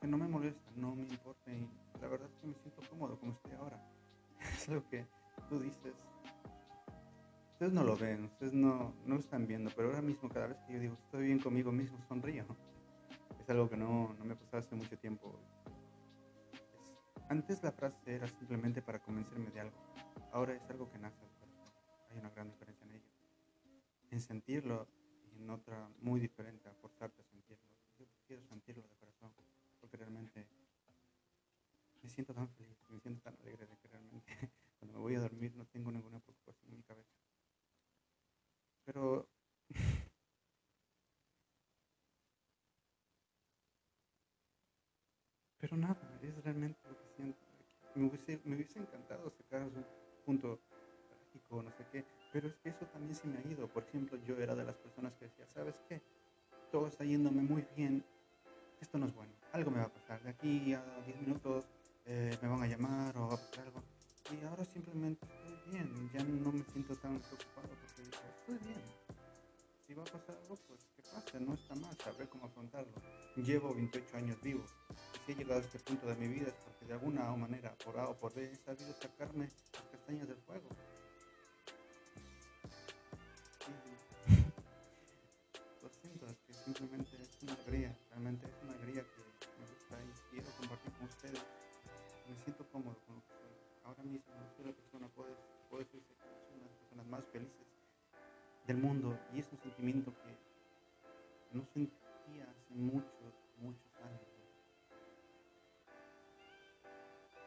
que 0.00 0.06
no 0.06 0.18
me 0.18 0.28
molesta, 0.28 0.70
no 0.76 0.94
me 0.94 1.08
importa 1.08 1.52
y 1.52 1.68
la 2.00 2.08
verdad 2.08 2.28
es 2.28 2.36
que 2.40 2.46
me 2.46 2.54
siento 2.54 2.82
cómodo 2.90 3.18
como 3.18 3.32
estoy 3.32 3.52
ahora. 3.52 3.80
es 4.40 4.68
lo 4.68 4.86
que 4.88 5.06
tú 5.48 5.60
dices. 5.60 5.94
Ustedes 7.52 7.72
no 7.72 7.84
lo 7.84 7.96
ven, 7.96 8.24
ustedes 8.24 8.52
no, 8.52 8.92
no 9.06 9.14
lo 9.14 9.20
están 9.20 9.46
viendo, 9.46 9.70
pero 9.74 9.88
ahora 9.88 10.02
mismo 10.02 10.28
cada 10.28 10.48
vez 10.48 10.58
que 10.66 10.74
yo 10.74 10.80
digo 10.80 10.94
estoy 11.04 11.26
bien 11.26 11.38
conmigo 11.38 11.72
mismo, 11.72 11.98
sonrío. 12.06 12.44
Es 13.40 13.48
algo 13.48 13.70
que 13.70 13.76
no, 13.76 14.14
no 14.18 14.24
me 14.24 14.36
pasado 14.36 14.58
hace 14.58 14.74
mucho 14.74 14.98
tiempo. 14.98 15.40
antes 17.30 17.62
la 17.62 17.72
frase 17.72 18.14
era 18.14 18.26
simplemente 18.26 18.82
para 18.82 18.98
convencerme 18.98 19.50
de 19.52 19.60
algo, 19.60 19.76
ahora 20.32 20.54
es 20.54 20.68
algo 20.68 20.90
que 20.90 20.98
nace 20.98 21.16
Hay 22.10 22.18
una 22.18 22.28
gran 22.30 22.50
diferencia 22.50 22.84
en 22.84 22.90
ello. 22.92 22.95
En 24.16 24.22
sentirlo 24.22 24.88
y 25.30 25.42
en 25.42 25.50
otra 25.50 25.90
muy 26.00 26.18
diferente 26.18 26.70
a 26.70 26.72
forzarte 26.72 27.20
a 27.20 27.24
sentirlo. 27.26 27.68
Yo 27.98 28.06
quiero 28.26 28.42
sentirlo 28.46 28.82
de 28.82 28.96
corazón, 28.96 29.30
porque 29.78 29.98
realmente 29.98 30.46
me 32.02 32.08
siento 32.08 32.32
tan 32.32 32.48
feliz, 32.48 32.78
me 32.88 32.98
siento 32.98 33.20
tan 33.20 33.36
alegre 33.42 33.66
de 33.66 33.76
que 33.76 33.88
realmente 33.88 34.32
cuando 34.78 34.94
me 34.94 35.00
voy 35.00 35.16
a 35.16 35.20
dormir 35.20 35.54
no 35.54 35.66
tengo 35.66 35.92
ninguna 35.92 36.18
preocupación 36.18 36.70
en 36.70 36.78
mi 36.78 36.82
cabeza. 36.84 37.10
Pero 38.86 39.28
pero 45.60 45.76
nada, 45.76 46.00
es 46.22 46.42
realmente 46.42 46.80
lo 46.88 46.96
que 46.96 47.08
siento. 47.16 47.38
Me 47.94 48.06
hubiese, 48.06 48.40
me 48.46 48.54
hubiese 48.54 48.78
encantado 48.78 49.28
sacar 49.28 49.60
un 49.64 49.84
punto 50.24 50.58
trágico, 51.10 51.62
no 51.62 51.70
sé 51.72 51.84
qué, 51.92 52.15
pero 52.36 52.48
es 52.48 52.56
que 52.56 52.68
eso 52.68 52.84
también 52.92 53.14
se 53.14 53.26
me 53.26 53.38
ha 53.38 53.50
ido. 53.50 53.66
Por 53.66 53.82
ejemplo, 53.84 54.18
yo 54.26 54.36
era 54.36 54.54
de 54.54 54.62
las 54.62 54.76
personas 54.76 55.14
que 55.14 55.24
decía, 55.24 55.46
¿sabes 55.54 55.80
qué? 55.88 56.02
Todo 56.70 56.86
está 56.86 57.02
yéndome 57.02 57.40
muy 57.40 57.66
bien, 57.74 58.04
esto 58.78 58.98
no 58.98 59.06
es 59.06 59.14
bueno, 59.14 59.32
algo 59.52 59.70
me 59.70 59.78
va 59.78 59.86
a 59.86 59.88
pasar. 59.88 60.22
De 60.22 60.28
aquí 60.28 60.74
a 60.74 60.84
10 61.06 61.20
minutos 61.22 61.64
eh, 62.04 62.36
me 62.42 62.48
van 62.48 62.62
a 62.62 62.66
llamar 62.66 63.16
o 63.16 63.28
va 63.28 63.34
a 63.36 63.38
pasar 63.38 63.64
algo. 63.64 63.82
Y 64.30 64.44
ahora 64.44 64.66
simplemente 64.66 65.24
estoy 65.24 65.72
bien, 65.72 66.10
ya 66.12 66.22
no 66.24 66.52
me 66.52 66.62
siento 66.64 66.94
tan 66.96 67.18
preocupado 67.20 67.68
porque 67.68 67.86
estoy 67.86 68.58
bien. 68.68 68.82
Si 69.86 69.94
va 69.94 70.02
a 70.02 70.06
pasar 70.06 70.36
algo, 70.36 70.56
pues 70.68 70.80
que 70.94 71.02
pase, 71.10 71.40
no 71.40 71.54
está 71.54 71.74
mal, 71.76 71.96
sabré 72.04 72.28
cómo 72.28 72.44
afrontarlo. 72.44 72.92
Llevo 73.36 73.74
28 73.74 74.14
años 74.14 74.42
vivo. 74.42 74.62
Si 75.24 75.32
he 75.32 75.34
llegado 75.36 75.62
a 75.62 75.64
este 75.64 75.78
punto 75.78 76.06
de 76.06 76.16
mi 76.16 76.28
vida 76.28 76.48
es 76.48 76.54
porque 76.56 76.84
de 76.84 76.92
alguna 76.92 77.34
manera, 77.34 77.74
por 77.82 77.98
A 77.98 78.10
o 78.10 78.14
por 78.14 78.34
B, 78.34 78.44
he 78.44 78.56
sabido 78.56 78.92
sacarme 79.00 79.48
las 79.72 79.82
castañas 79.90 80.28
del 80.28 80.36
fuego. 80.42 80.68
Simplemente 86.66 87.22
es 87.22 87.42
una 87.44 87.52
alegría, 87.52 87.96
realmente 88.10 88.44
es 88.46 88.62
una 88.64 88.72
alegría 88.72 89.02
que 89.02 89.22
me 89.60 89.66
gusta 89.70 89.94
y 90.02 90.10
quiero 90.34 90.50
compartir 90.58 90.92
con 90.94 91.06
ustedes 91.06 91.40
me 92.28 92.42
siento 92.42 92.66
cómodo 92.72 92.96
con 93.06 93.14
lo 93.14 93.22
que 93.22 93.34
soy. 93.38 93.54
Ahora 93.84 94.02
mismo 94.02 94.34
soy 94.56 94.66
la 94.66 94.72
persona, 94.72 95.06
puedo, 95.14 95.30
puedo 95.70 95.84
decir 95.84 96.02
que 96.02 96.14
soy 96.18 96.26
una 96.56 96.64
de 96.64 96.70
las 96.70 96.78
personas 96.78 97.06
más 97.06 97.24
felices 97.30 97.66
del 98.66 98.78
mundo 98.78 99.16
y 99.32 99.38
es 99.38 99.46
un 99.52 99.58
sentimiento 99.60 100.12
que 100.12 101.56
no 101.56 101.64
sentía 101.72 102.50
hace 102.50 102.74
muchos, 102.74 103.30
muchos 103.58 103.94
años. 104.02 104.26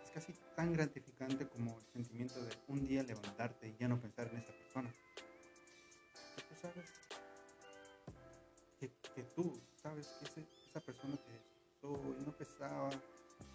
Es 0.01 0.11
casi 0.11 0.33
tan 0.55 0.71
gratificante 0.71 1.45
como 1.45 1.77
el 1.77 1.85
sentimiento 1.91 2.41
de 2.41 2.55
un 2.69 2.88
día 2.88 3.03
levantarte 3.03 3.67
y 3.67 3.75
ya 3.77 3.89
no 3.89 3.99
pensar 3.99 4.29
en 4.29 4.38
esa 4.38 4.53
persona. 4.53 4.95
Tú 9.35 9.59
sabes 9.81 10.07
que 10.19 10.41
esa 10.69 10.79
persona 10.79 11.15
que 11.17 11.41
soy 11.81 12.15
no 12.25 12.31
pesaba 12.31 12.89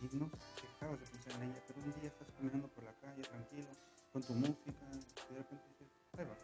y 0.00 0.16
no 0.16 0.30
dejabas 0.62 1.00
de 1.00 1.06
pensar 1.06 1.42
en 1.42 1.50
ella, 1.50 1.62
pero 1.66 1.80
un 1.80 2.00
día 2.00 2.08
estás 2.08 2.28
caminando 2.36 2.68
por 2.68 2.84
la 2.84 2.92
calle 3.00 3.22
tranquilo, 3.22 3.68
con 4.12 4.22
tu 4.22 4.32
música, 4.34 4.86
y 4.92 5.32
de 5.32 5.38
repente 5.38 5.64
dices, 5.68 5.88
ahí 6.18 6.24
va. 6.24 6.36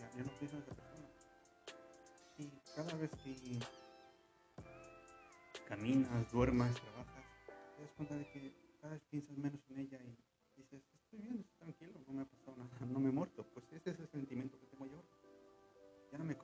Ya, 0.00 0.22
no 0.22 0.30
pienso 0.38 0.56
en 0.56 0.62
esa 0.62 0.74
persona. 0.74 1.08
Y 2.38 2.50
cada 2.74 2.94
vez 2.96 3.10
que 3.22 3.58
caminas, 5.68 6.32
duermas, 6.32 6.74
trabajas, 6.80 7.24
te 7.76 7.82
das 7.82 7.92
cuenta 7.96 8.14
de 8.16 8.30
que 8.30 8.54
cada 8.80 8.94
vez 8.94 9.02
piensas 9.10 9.36
menos 9.36 9.60
en 9.70 9.78
ella 9.78 9.98
y 10.02 10.16
dices, 10.56 10.82
estoy 10.94 11.20
bien, 11.20 11.40
estoy 11.40 11.58
tranquilo, 11.58 12.00
no 12.06 12.12
me 12.14 12.22
ha 12.22 12.26
pasado 12.26 12.56
nada, 12.56 12.86
no 12.86 13.00
me 13.00 13.08
he 13.08 13.12
muerto. 13.12 13.44
Pues 13.54 13.64
ese 13.72 13.90
es 13.90 14.00
el 14.00 14.08
sentimiento 14.08 14.58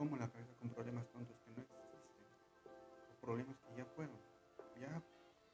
como 0.01 0.17
la 0.17 0.27
cabeza 0.33 0.55
con 0.59 0.71
problemas 0.71 1.05
tontos 1.13 1.37
que 1.45 1.53
no 1.53 1.61
existen 1.61 2.01
problemas 3.21 3.55
que 3.61 3.77
ya 3.77 3.85
fueron, 3.85 4.17
ya 4.81 4.89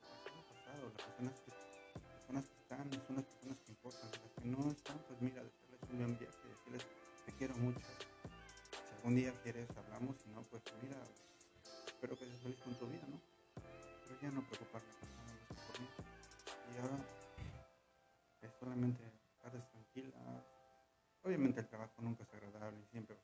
pasado, 0.06 0.38
pasado, 0.54 0.86
las 0.86 1.02
personas 1.02 1.34
que, 1.42 1.50
personas 1.50 2.46
que 2.46 2.58
están 2.62 2.86
son 3.10 3.16
las 3.16 3.26
personas 3.26 3.58
que 3.58 3.70
importan, 3.72 4.06
las 4.06 4.30
que 4.38 4.46
no 4.46 4.70
están, 4.70 4.98
pues 5.08 5.20
mira, 5.20 5.42
decirles 5.42 5.80
un 5.90 5.98
buen 5.98 6.16
viaje, 6.16 6.46
decirles 6.46 6.82
te 7.26 7.32
quiero 7.32 7.56
mucho, 7.56 7.80
si 8.70 8.94
algún 8.94 9.16
día 9.16 9.34
quieres 9.42 9.66
hablamos, 9.76 10.14
si 10.22 10.30
no, 10.30 10.40
pues 10.42 10.62
mira, 10.80 10.94
espero 11.90 12.14
que 12.14 12.26
seas 12.26 12.38
feliz 12.38 12.60
con 12.62 12.74
tu 12.78 12.86
vida, 12.86 13.02
¿no? 13.10 13.18
Pero 14.06 14.14
ya 14.22 14.30
no 14.30 14.46
preocuparme 14.46 14.94
por 15.66 15.74
mí. 15.82 15.88
Y 16.70 16.78
ahora 16.86 17.02
es 18.42 18.52
solamente 18.60 19.02
estar 19.02 19.50
tranquila. 19.50 20.14
Obviamente 21.24 21.58
el 21.58 21.66
trabajo 21.66 22.00
nunca 22.00 22.22
es 22.22 22.32
agradable 22.32 22.78
y 22.78 22.86
siempre 22.92 23.16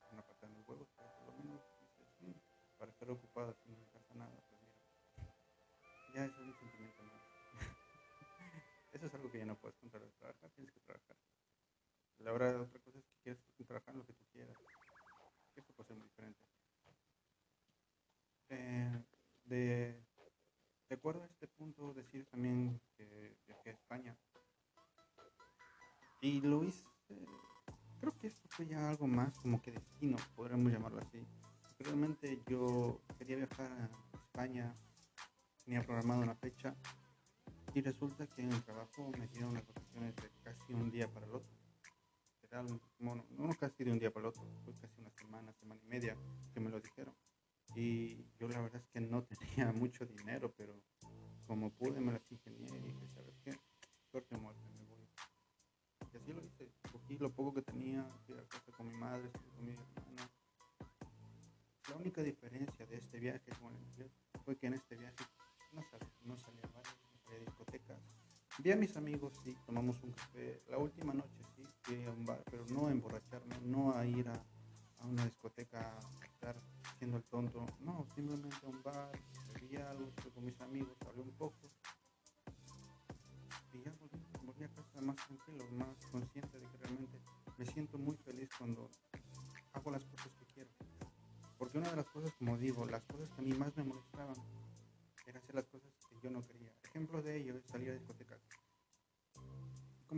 La 12.33 12.37
hora 12.37 12.53
de 12.53 12.61
otra 12.61 12.81
cosa 12.81 12.99
es 12.99 13.05
que 13.05 13.17
quieres 13.23 13.43
trabajar 13.67 13.95
lo 13.95 14.07
que 14.07 14.15
tú 14.15 14.25
quieras. 14.33 14.57
Eso 15.55 15.71
puede 15.75 15.89
ser 15.89 15.97
muy 15.99 16.07
diferente. 16.07 16.41
Eh, 18.49 19.05
de, 19.45 20.03
de 20.89 20.95
acuerdo 20.95 21.23
a 21.25 21.27
este 21.27 21.47
punto, 21.47 21.93
decir 21.93 22.25
también 22.31 22.81
que 22.97 23.37
viajé 23.47 23.69
a 23.69 23.73
España. 23.75 24.17
Y 26.23 26.41
lo 26.41 26.65
hice, 26.65 26.87
creo 28.01 28.17
que 28.19 28.29
esto 28.29 28.49
fue 28.49 28.67
ya 28.67 28.89
algo 28.89 29.07
más 29.07 29.39
como 29.39 29.61
que 29.61 29.73
destino, 29.73 30.17
podríamos 30.35 30.73
llamarlo 30.73 31.03
así 31.03 31.27
realmente 31.83 32.41
yo 32.49 33.01
quería 33.19 33.37
viajar 33.37 33.71
a 34.13 34.17
España, 34.17 34.75
tenía 35.65 35.83
programado 35.83 36.23
una 36.23 36.35
fecha 36.37 36.75
y 37.75 37.81
resulta 37.81 38.27
que 38.27 38.43
en 38.43 38.53
el 38.53 38.63
trabajo 38.63 39.11
me 39.19 39.27
dieron 39.29 39.55
las 39.55 39.67
vacaciones 39.67 40.15
de 40.17 40.31
casi 40.43 40.75
un 40.75 40.91
día 40.91 41.09
para 41.09 41.27
Vi 68.63 68.71
a 68.71 68.77
mis 68.77 68.97
amigos, 68.97 69.33
sí, 69.43 69.57
tomamos 69.67 70.01
un 70.05 70.13
café. 70.13 70.63
La 70.71 70.79
última 70.79 71.13
noche 71.13 71.43
sí, 71.57 71.65
fui 71.83 72.05
a 72.05 72.11
un 72.13 72.25
bar, 72.25 72.45
pero 72.49 72.65
no 72.67 72.87
a 72.87 72.93
emborracharme, 72.93 73.57
no 73.65 73.93
a 73.97 74.07
ir 74.07 74.29
a, 74.29 74.35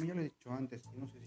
Como 0.04 0.12
ya 0.12 0.14
lo 0.16 0.20
he 0.20 0.25
dicho 0.25 0.52
antes, 0.52 0.82
no 0.96 1.08
sé 1.08 1.23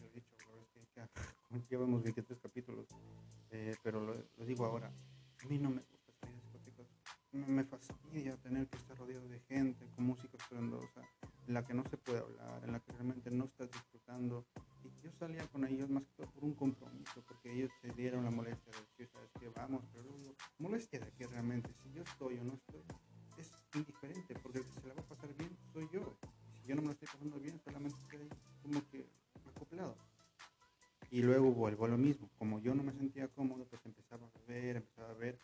Y 31.17 31.23
luego 31.23 31.51
vuelvo 31.51 31.85
a 31.85 31.87
lo 31.87 31.97
mismo, 31.97 32.29
como 32.37 32.59
yo 32.59 32.75
no 32.75 32.83
me 32.83 32.93
sentía 32.93 33.27
cómodo, 33.29 33.65
pues 33.65 33.83
empezaba 33.87 34.27
a 34.27 34.47
beber, 34.47 34.75
empezaba 34.75 35.09
a 35.09 35.13
ver. 35.15 35.39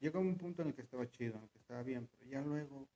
Llegó 0.00 0.20
un 0.20 0.34
punto 0.36 0.60
en 0.60 0.68
el 0.68 0.74
que 0.74 0.82
estaba 0.82 1.08
chido, 1.08 1.38
en 1.38 1.44
el 1.44 1.48
que 1.48 1.56
estaba 1.56 1.82
bien, 1.82 2.06
pero 2.18 2.30
ya 2.30 2.42
luego 2.42 2.86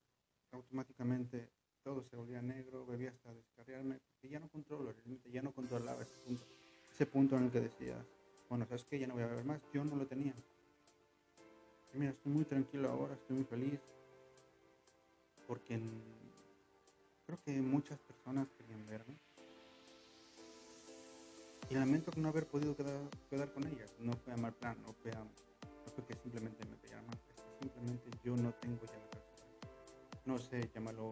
automáticamente 0.51 1.49
todo 1.83 2.03
se 2.03 2.15
volvía 2.15 2.43
negro, 2.43 2.85
bebía 2.85 3.13
hasta 3.13 3.33
descarriarme, 3.33 3.99
porque 4.11 4.29
ya 4.29 4.41
no 4.41 4.49
controlo, 4.51 4.93
realmente 4.93 5.31
ya 5.31 5.41
no 5.41 5.53
controlaba 5.53 6.03
ese 6.03 6.15
punto. 6.19 6.43
Ese 6.93 7.07
punto 7.07 7.39
en 7.39 7.45
el 7.45 7.51
que 7.51 7.61
decía, 7.61 7.97
bueno, 8.51 8.67
¿sabes 8.67 8.85
qué? 8.85 8.99
Ya 8.99 9.07
no 9.07 9.15
voy 9.15 9.23
a 9.23 9.29
beber 9.29 9.47
más, 9.47 9.63
yo 9.73 9.83
no 9.83 9.97
lo 9.97 10.07
tenía. 10.07 10.35
Y 11.95 11.97
mira, 11.99 12.11
estoy 12.11 12.31
muy 12.31 12.45
tranquilo 12.45 12.91
ahora, 12.91 13.15
estoy 13.15 13.37
muy 13.37 13.47
feliz, 13.47 13.81
porque 15.47 15.81
creo 17.25 17.39
que 17.43 17.53
muchas 17.63 17.99
personas 18.01 18.49
querían 18.59 18.87
verme. 18.87 19.17
Y 21.69 21.75
lamento 21.75 22.11
no 22.17 22.29
haber 22.29 22.47
podido 22.47 22.77
quedar, 22.77 23.09
quedar 23.31 23.53
con 23.53 23.67
ellas. 23.67 23.95
No 23.99 24.13
fue 24.13 24.33
a 24.33 24.37
mal 24.37 24.53
plan, 24.53 24.77
no 24.83 24.93
fue, 24.93 25.11
a, 25.13 25.25
no 25.25 25.93
fue 25.95 26.05
que 26.05 26.15
simplemente 26.15 26.65
me 26.67 26.75
es 26.75 26.81
que 26.81 27.35
simplemente 27.61 28.11
yo 28.23 28.37
no 28.37 28.53
tengo 28.55 28.85
ya 28.85 28.99
la 28.99 29.07
razón. 29.07 29.33
No 30.25 30.39
sé, 30.39 30.71
llámalo 30.75 31.11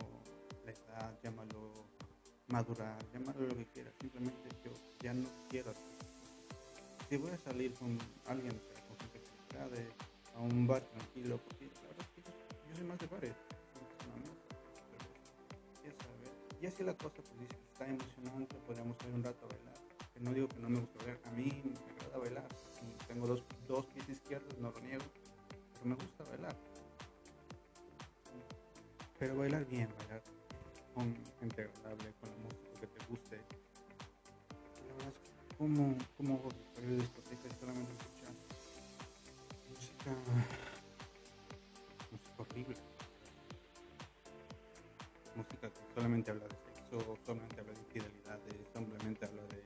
la 0.65 0.73
edad, 0.73 1.19
llámalo 1.23 1.73
madurar, 2.49 2.99
llámalo 3.13 3.47
lo 3.47 3.57
que 3.57 3.67
quieras. 3.67 3.95
Simplemente 4.01 4.49
yo 4.65 4.73
ya 5.01 5.15
no 5.15 5.29
quiero 5.49 5.71
hacer 5.71 5.85
Si 7.09 7.17
voy 7.17 7.31
a 7.31 7.39
salir 7.39 7.73
con 7.75 7.99
alguien, 8.27 8.53
con 8.89 8.99
gente 8.99 9.21
que 9.21 9.31
me 9.31 9.63
agrade, 9.63 9.89
a 10.35 10.41
un 10.41 10.67
bar 10.67 10.83
tranquilo, 10.83 11.39
porque 11.39 11.67
la 11.67 11.89
verdad 11.89 12.07
es 12.17 12.25
que 12.25 12.31
yo, 12.69 12.77
soy 12.77 12.85
más 12.85 12.99
de 12.99 13.07
bares. 13.07 13.35
Y 16.61 16.67
así 16.67 16.85
la 16.85 16.93
cosa, 16.93 17.23
pues 17.23 17.41
dice, 17.41 17.57
está 17.73 17.89
emocionante, 17.89 18.55
podríamos 18.67 18.95
ir 19.09 19.15
un 19.15 19.25
rato 19.25 19.47
a 19.47 19.49
bailar. 19.49 19.70
No 20.21 20.35
digo 20.35 20.49
que 20.49 20.59
no 20.59 20.69
me 20.69 20.81
gusta 20.81 20.99
bailar, 20.99 21.21
a 21.25 21.31
mí 21.31 21.63
me 21.65 22.03
agrada 22.03 22.19
bailar. 22.19 22.49
Tengo 23.09 23.27
dos, 23.27 23.43
dos 23.67 23.87
pies 23.87 24.09
izquierdos, 24.11 24.59
no 24.59 24.71
lo 24.71 24.81
niego, 24.81 25.05
pero 25.73 25.87
me 25.87 25.95
gusta 25.95 26.25
bailar. 26.25 26.55
Pero 29.19 29.37
bailar 29.37 29.65
bien, 29.65 29.89
bailar 29.99 30.23
con 30.95 31.17
gente 31.41 31.63
agradable, 31.63 32.13
con 32.21 32.29
la 32.29 32.37
música 32.37 32.81
que 32.81 32.87
te 32.87 33.07
guste. 33.07 33.37
La 34.89 34.95
verdad 34.95 35.09
es 35.09 35.31
que, 35.31 35.57
¿cómo, 35.57 35.97
cómo 36.19 36.49
salir 36.75 36.91
de 36.91 36.97
discoteca 36.97 37.49
solamente 37.59 37.93
escuchar 37.93 38.33
música, 39.71 40.11
música 42.11 42.43
horrible? 42.43 42.77
Música 45.35 45.71
que 45.71 45.95
solamente 45.95 46.31
habla 46.31 46.47
de 46.47 46.57
sexo, 46.57 47.17
solamente 47.25 47.61
habla 47.61 47.73
de 47.73 47.81
infidelidades, 47.81 48.55
simplemente 48.75 49.25
habla 49.25 49.43
de 49.45 49.60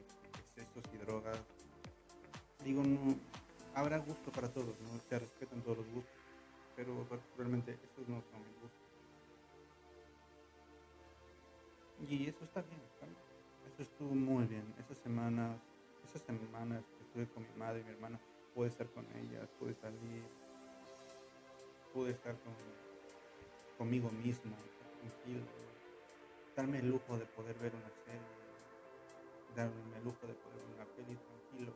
Digo, 2.65 2.83
no, 2.83 3.17
habrá 3.75 3.99
gusto 3.99 4.31
para 4.33 4.49
todos, 4.53 4.79
¿no? 4.81 5.01
Se 5.09 5.19
respetan 5.19 5.63
todos 5.63 5.79
los 5.79 5.87
gustos, 5.89 6.15
pero 6.77 7.05
particularmente 7.09 7.73
estos 7.73 8.09
no 8.09 8.23
son 8.31 8.41
mis 8.43 8.61
gustos. 8.61 8.85
Y 12.09 12.29
eso 12.29 12.45
está 12.45 12.63
bien, 12.63 12.81
Eso 13.67 13.83
estuvo 13.83 14.15
muy 14.15 14.45
bien. 14.47 14.75
Esas 14.79 14.99
semanas, 14.99 15.59
esas 16.05 16.23
semanas 16.23 16.85
que 16.97 17.05
estuve 17.05 17.35
con 17.35 17.43
mi 17.43 17.59
madre 17.59 17.81
y 17.81 17.85
mi 17.85 17.91
hermana, 17.91 18.21
pude 18.55 18.69
estar 18.69 18.87
con 18.89 19.05
ellas, 19.17 19.49
pude 19.59 19.75
salir, 19.75 20.23
pude 21.93 22.11
estar 22.11 22.35
con, 22.41 22.55
conmigo 23.79 24.11
mismo, 24.11 24.55
darme 26.57 26.79
el 26.79 26.89
lujo 26.89 27.19
de 27.19 27.27
poder 27.27 27.57
ver 27.59 27.75
una 27.75 27.91
serie, 28.05 28.44
darme 29.55 29.97
el 29.97 30.05
lujo 30.05 30.27
de 30.27 30.35
poder 30.35 30.59
ver 30.59 30.75
una 30.77 30.87
peli 30.97 31.17
tranquilo. 31.17 31.73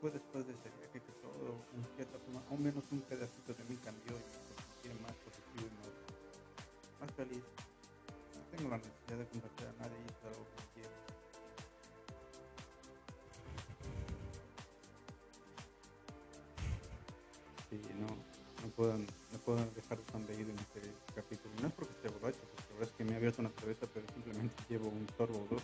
Fue 0.00 0.10
después 0.10 0.46
de 0.46 0.54
ese 0.54 0.70
viaje 0.78 1.00
que 1.00 1.12
todo, 1.20 1.58
en 1.74 1.84
cierta 1.96 2.18
forma, 2.18 2.42
o 2.50 2.56
menos 2.56 2.84
un 2.92 3.00
pedacito 3.02 3.52
de 3.52 3.64
mí 3.64 3.76
cambió 3.82 4.14
y 4.14 4.22
me 4.22 4.92
sentí 4.92 5.02
más 5.02 5.14
positivo 5.26 5.66
y 5.66 5.74
más, 5.82 5.94
más 7.00 7.10
feliz 7.16 7.42
tengo 8.50 8.70
la 8.70 8.78
necesidad 8.78 9.18
de 9.18 9.26
compartir 9.26 9.66
a 9.66 9.72
nadie 9.82 9.96
y 9.98 10.26
algo 10.26 10.46
que 10.56 10.80
quiero. 10.80 10.96
Sí, 17.70 17.80
no, 18.00 18.06
no 18.06 18.72
puedo, 18.74 18.98
no 18.98 19.38
puedo 19.44 19.64
dejar 19.74 19.98
de 19.98 20.12
sonreír 20.12 20.48
en 20.48 20.58
este 20.58 20.80
capítulo. 21.14 21.54
No 21.60 21.68
es 21.68 21.74
porque 21.74 21.92
esté 21.92 22.08
borracho, 22.08 22.40
porque 22.40 22.62
la 22.62 22.74
verdad 22.74 22.88
es 22.88 22.96
que 22.96 23.04
me 23.04 23.12
he 23.12 23.16
abierto 23.16 23.42
una 23.42 23.50
cerveza, 23.50 23.86
pero 23.92 24.06
simplemente 24.14 24.54
llevo 24.68 24.88
un 24.88 25.06
sorbo 25.16 25.38
o 25.38 25.46
dos. 25.54 25.62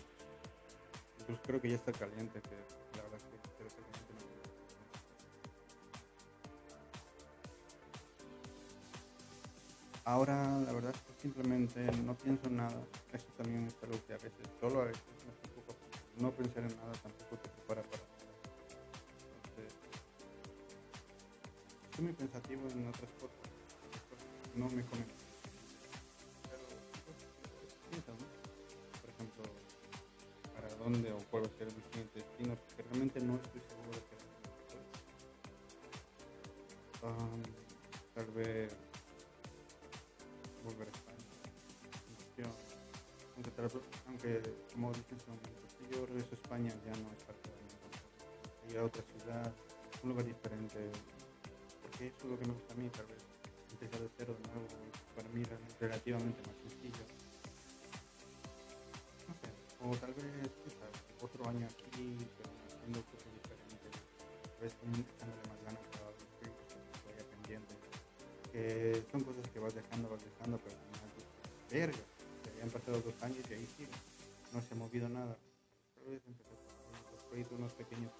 Incluso 1.35 1.43
creo 1.49 1.61
que 1.61 1.69
ya 1.69 1.75
está 1.75 1.93
caliente, 1.93 2.41
que 2.41 2.55
la 2.97 3.03
verdad 3.03 3.19
que 3.19 3.37
creo 3.59 3.69
que 3.69 3.81
no 3.81 3.89
Ahora, 10.05 10.59
la 10.61 10.73
verdad 10.73 10.95
es 10.95 11.01
que 11.01 11.23
simplemente 11.23 11.81
no 12.03 12.15
pienso 12.15 12.47
en 12.47 12.59
nada. 12.59 12.81
Eso 13.13 13.27
también 13.37 13.67
es 13.67 13.75
algo 13.83 13.99
que 14.07 14.13
a 14.13 14.19
veces, 14.19 14.47
solo 14.61 14.83
a 14.83 14.85
veces, 14.85 15.03
me 15.27 15.33
preocupa. 15.51 15.75
No 16.21 16.31
pensar 16.31 16.63
en 16.63 16.77
nada 16.77 16.93
tampoco 17.03 17.37
te 17.37 17.49
prepara 17.49 17.83
para 17.83 18.05
nada. 18.05 18.15
Entonces, 19.49 19.75
estoy 21.91 22.05
muy 22.05 22.13
pensativo 22.13 22.69
en 22.69 22.87
otras 22.87 23.11
cosas. 23.15 23.39
No 24.55 24.69
me 24.69 24.85
conecto. 24.85 25.24
Dónde 30.85 31.11
o 31.13 31.19
cuál 31.31 31.45
va 31.45 31.47
a 31.49 31.59
ser 31.59 31.67
mi 31.73 31.83
siguiente 31.89 32.21
destino, 32.21 32.55
porque 32.57 32.83
realmente 32.83 33.21
no 33.21 33.37
estoy 33.37 33.63
seguro 33.63 33.91
de 33.97 34.03
que 34.05 34.17
um, 37.07 37.43
tal 38.13 38.27
vez 38.37 38.71
volver 40.63 40.89
a 40.89 40.91
España. 40.91 41.15
Aunque, 43.37 43.51
aunque 44.07 44.43
como 44.73 44.93
dicen, 44.93 45.19
si 45.19 45.95
yo 45.95 46.07
regreso 46.07 46.29
a 46.33 46.35
España 46.35 46.71
ya 46.85 46.93
no 47.01 47.11
es 47.13 47.25
parte 47.25 47.51
de 47.51 47.57
mi 48.69 48.73
Ir 48.73 48.79
a 48.79 48.85
otra 48.85 49.03
ciudad, 49.03 49.53
un 50.03 50.11
lugar 50.11 50.25
diferente, 50.25 50.91
porque 51.83 52.09
eso 52.09 52.17
es 52.25 52.25
lo 52.25 52.39
que 52.39 52.47
me 52.47 52.53
gusta 52.53 52.75
a 52.75 52.77
mí, 52.77 52.89
tal 52.91 53.07
vez 53.07 53.23
empezar 53.73 54.01
de 54.01 54.09
cero 54.17 54.35
de 54.35 54.49
nuevo, 54.53 54.67
para 55.17 55.29
mí 55.31 55.43
relativamente 55.81 56.41
más 56.47 56.57
sencillo. 56.57 57.14
O 59.85 59.95
tal 59.97 60.15
vez, 60.15 60.25
sabes, 60.81 60.99
otro 61.21 61.47
año 61.47 61.67
aquí, 61.67 62.17
haciendo 62.65 63.05
cosas 63.05 63.29
diferentes, 63.37 63.93
tal 64.49 64.61
vez 64.61 64.73
echándole 64.73 65.45
más 65.49 65.61
ganas 65.61 65.85
a 66.01 66.09
los 66.09 66.25
que 66.41 66.49
vaya 67.05 67.25
pendiente 67.29 67.75
que 68.51 69.05
son 69.11 69.21
cosas 69.25 69.47
que 69.53 69.59
vas 69.59 69.75
dejando, 69.75 70.09
vas 70.09 70.25
dejando, 70.25 70.59
pero 70.59 70.75
al 70.75 70.83
final 70.87 71.11
verga, 71.71 72.05
ya 72.57 72.63
han 72.63 72.71
pasado 72.71 73.01
dos 73.01 73.23
años 73.23 73.45
y 73.51 73.55
ahí 73.55 73.67
sí, 73.77 73.87
no 74.55 74.63
se 74.63 74.73
ha 74.73 74.77
movido 74.77 75.09
nada. 75.09 75.37
Tal 75.97 76.05
vez 76.07 76.23
empezar 76.25 76.57
con 76.57 76.95
los 77.13 77.25
proyectos 77.25 77.59
unos 77.59 77.73
pequeños 77.75 78.13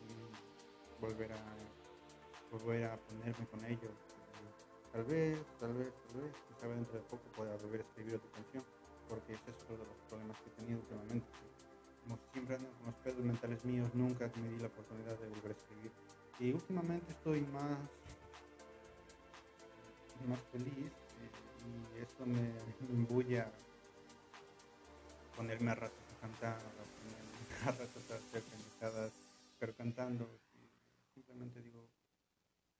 y 0.00 1.02
volver 1.02 1.32
a 1.32 1.42
volver 2.50 2.84
a 2.84 2.96
ponerme 2.96 3.46
con 3.48 3.64
ellos. 3.64 3.92
Tal 4.92 5.04
vez, 5.04 5.38
tal 5.58 5.74
vez, 5.74 5.92
tal 6.06 6.22
vez, 6.22 6.32
quizá 6.48 6.68
dentro 6.68 6.94
de 6.94 7.04
poco 7.10 7.24
pueda 7.34 7.56
volver 7.56 7.80
a 7.80 7.84
escribir 7.84 8.14
otra 8.14 8.30
canción, 8.30 8.64
porque 9.08 9.34
ese 9.34 9.50
es 9.50 9.56
uno 9.68 9.78
de 9.78 9.84
los 9.84 9.96
problemas 10.08 10.36
que 10.38 10.50
he 10.50 10.52
tenido 10.52 10.80
últimamente. 10.80 11.26
Como 12.02 12.18
siempre 12.32 12.56
ando 12.56 12.68
con 12.70 12.86
los 12.86 12.94
pedos 12.96 13.24
mentales 13.24 13.64
míos, 13.64 13.88
nunca 13.94 14.30
me 14.36 14.48
di 14.50 14.58
la 14.58 14.66
oportunidad 14.68 15.18
de 15.18 15.28
volver 15.28 15.52
a 15.52 15.54
escribir. 15.54 15.92
Y 16.40 16.52
últimamente 16.52 17.12
estoy 17.12 17.40
más 17.42 17.78
más 20.28 20.40
feliz 20.52 20.92
y 21.64 21.98
eso 22.00 22.26
me, 22.26 23.38
a 23.38 23.52
ponerme 25.36 25.70
a 25.70 25.74
ratos 25.74 25.98
a 26.16 26.20
cantar, 26.20 26.56
a 26.56 26.84
ponerme 26.94 27.64
a 27.66 27.72
ratos 27.72 28.10
a 28.10 28.14
hacer 28.14 28.42
pendejadas, 28.42 29.12
pero 29.58 29.74
cantando. 29.74 30.28
Simplemente 31.14 31.60
digo, 31.62 31.88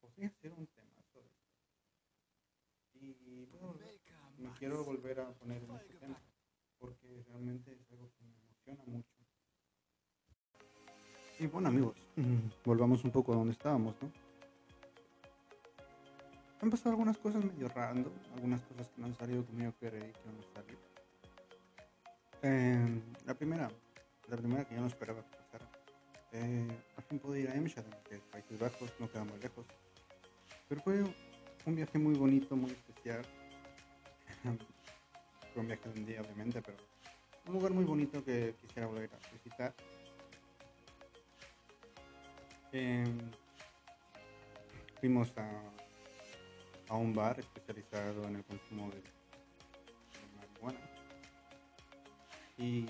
podría 0.01 0.31
ser 0.41 0.53
un 0.53 0.67
tema 0.67 1.03
sobre 1.13 1.29
Y 2.95 3.47
bueno, 3.47 3.75
quiero 4.59 4.85
volver 4.85 5.21
a 5.21 5.31
poner 5.33 5.63
en 5.63 5.71
este 5.73 5.95
tema, 5.95 6.21
porque 6.79 7.25
realmente 7.29 7.73
es 7.73 7.91
algo 7.91 8.11
que 8.17 8.25
me 8.25 8.35
emociona 8.35 8.85
mucho. 8.87 9.09
Y 11.39 11.47
bueno 11.47 11.69
amigos, 11.69 11.97
volvamos 12.65 13.05
un 13.05 13.11
poco 13.11 13.33
a 13.33 13.37
donde 13.37 13.53
estábamos, 13.53 13.95
¿no? 14.01 14.25
han 16.65 16.71
pasado 16.71 16.91
algunas 16.91 17.19
cosas 17.19 17.45
medio 17.45 17.69
random, 17.69 18.13
algunas 18.35 18.63
cosas 18.63 18.89
que 18.89 19.01
no 19.01 19.07
han 19.07 19.15
salido 19.15 19.45
como 19.45 19.65
yo 19.65 19.73
creí 19.79 20.01
que 20.01 20.31
no 20.31 20.43
salido. 20.55 20.79
Eh, 22.43 23.03
la 23.27 23.35
primera, 23.35 23.71
la 24.29 24.37
primera 24.37 24.65
que 24.65 24.75
yo 24.75 24.81
no 24.81 24.87
esperaba 24.87 25.23
que 25.25 25.37
pasara 25.37 25.71
Eh, 26.33 26.67
al 26.97 27.05
fin 27.05 27.19
pude 27.19 27.41
ir 27.41 27.51
a 27.51 27.55
Emshad, 27.55 27.85
que 28.09 28.17
es 28.17 28.23
Países 28.23 28.59
Bajos, 28.59 28.91
no 28.99 29.11
queda 29.11 29.25
muy 29.25 29.39
lejos. 29.41 29.67
Pero 30.69 30.81
fue 30.81 31.05
un 31.67 31.75
viaje 31.77 31.99
muy 31.99 32.15
bonito, 32.15 32.57
muy 32.57 32.71
especial. 32.71 33.25
viaje 35.63 35.89
de 35.89 36.01
un 36.01 36.07
día, 36.07 36.21
obviamente, 36.21 36.61
pero 36.63 36.79
un 37.47 37.55
lugar 37.55 37.73
muy 37.73 37.85
bonito 37.85 38.25
que 38.25 38.55
quisiera 38.61 38.87
volver 38.87 39.11
a 39.13 39.33
visitar. 39.33 39.75
Eh, 42.73 43.05
fuimos 45.01 45.33
a, 45.37 45.63
a, 46.89 46.97
un 46.97 47.15
bar 47.15 47.39
especializado 47.39 48.25
en 48.25 48.37
el 48.37 48.45
consumo 48.45 48.91
de, 48.91 48.97
de 48.97 50.37
marihuana. 50.37 50.91
Y 52.59 52.87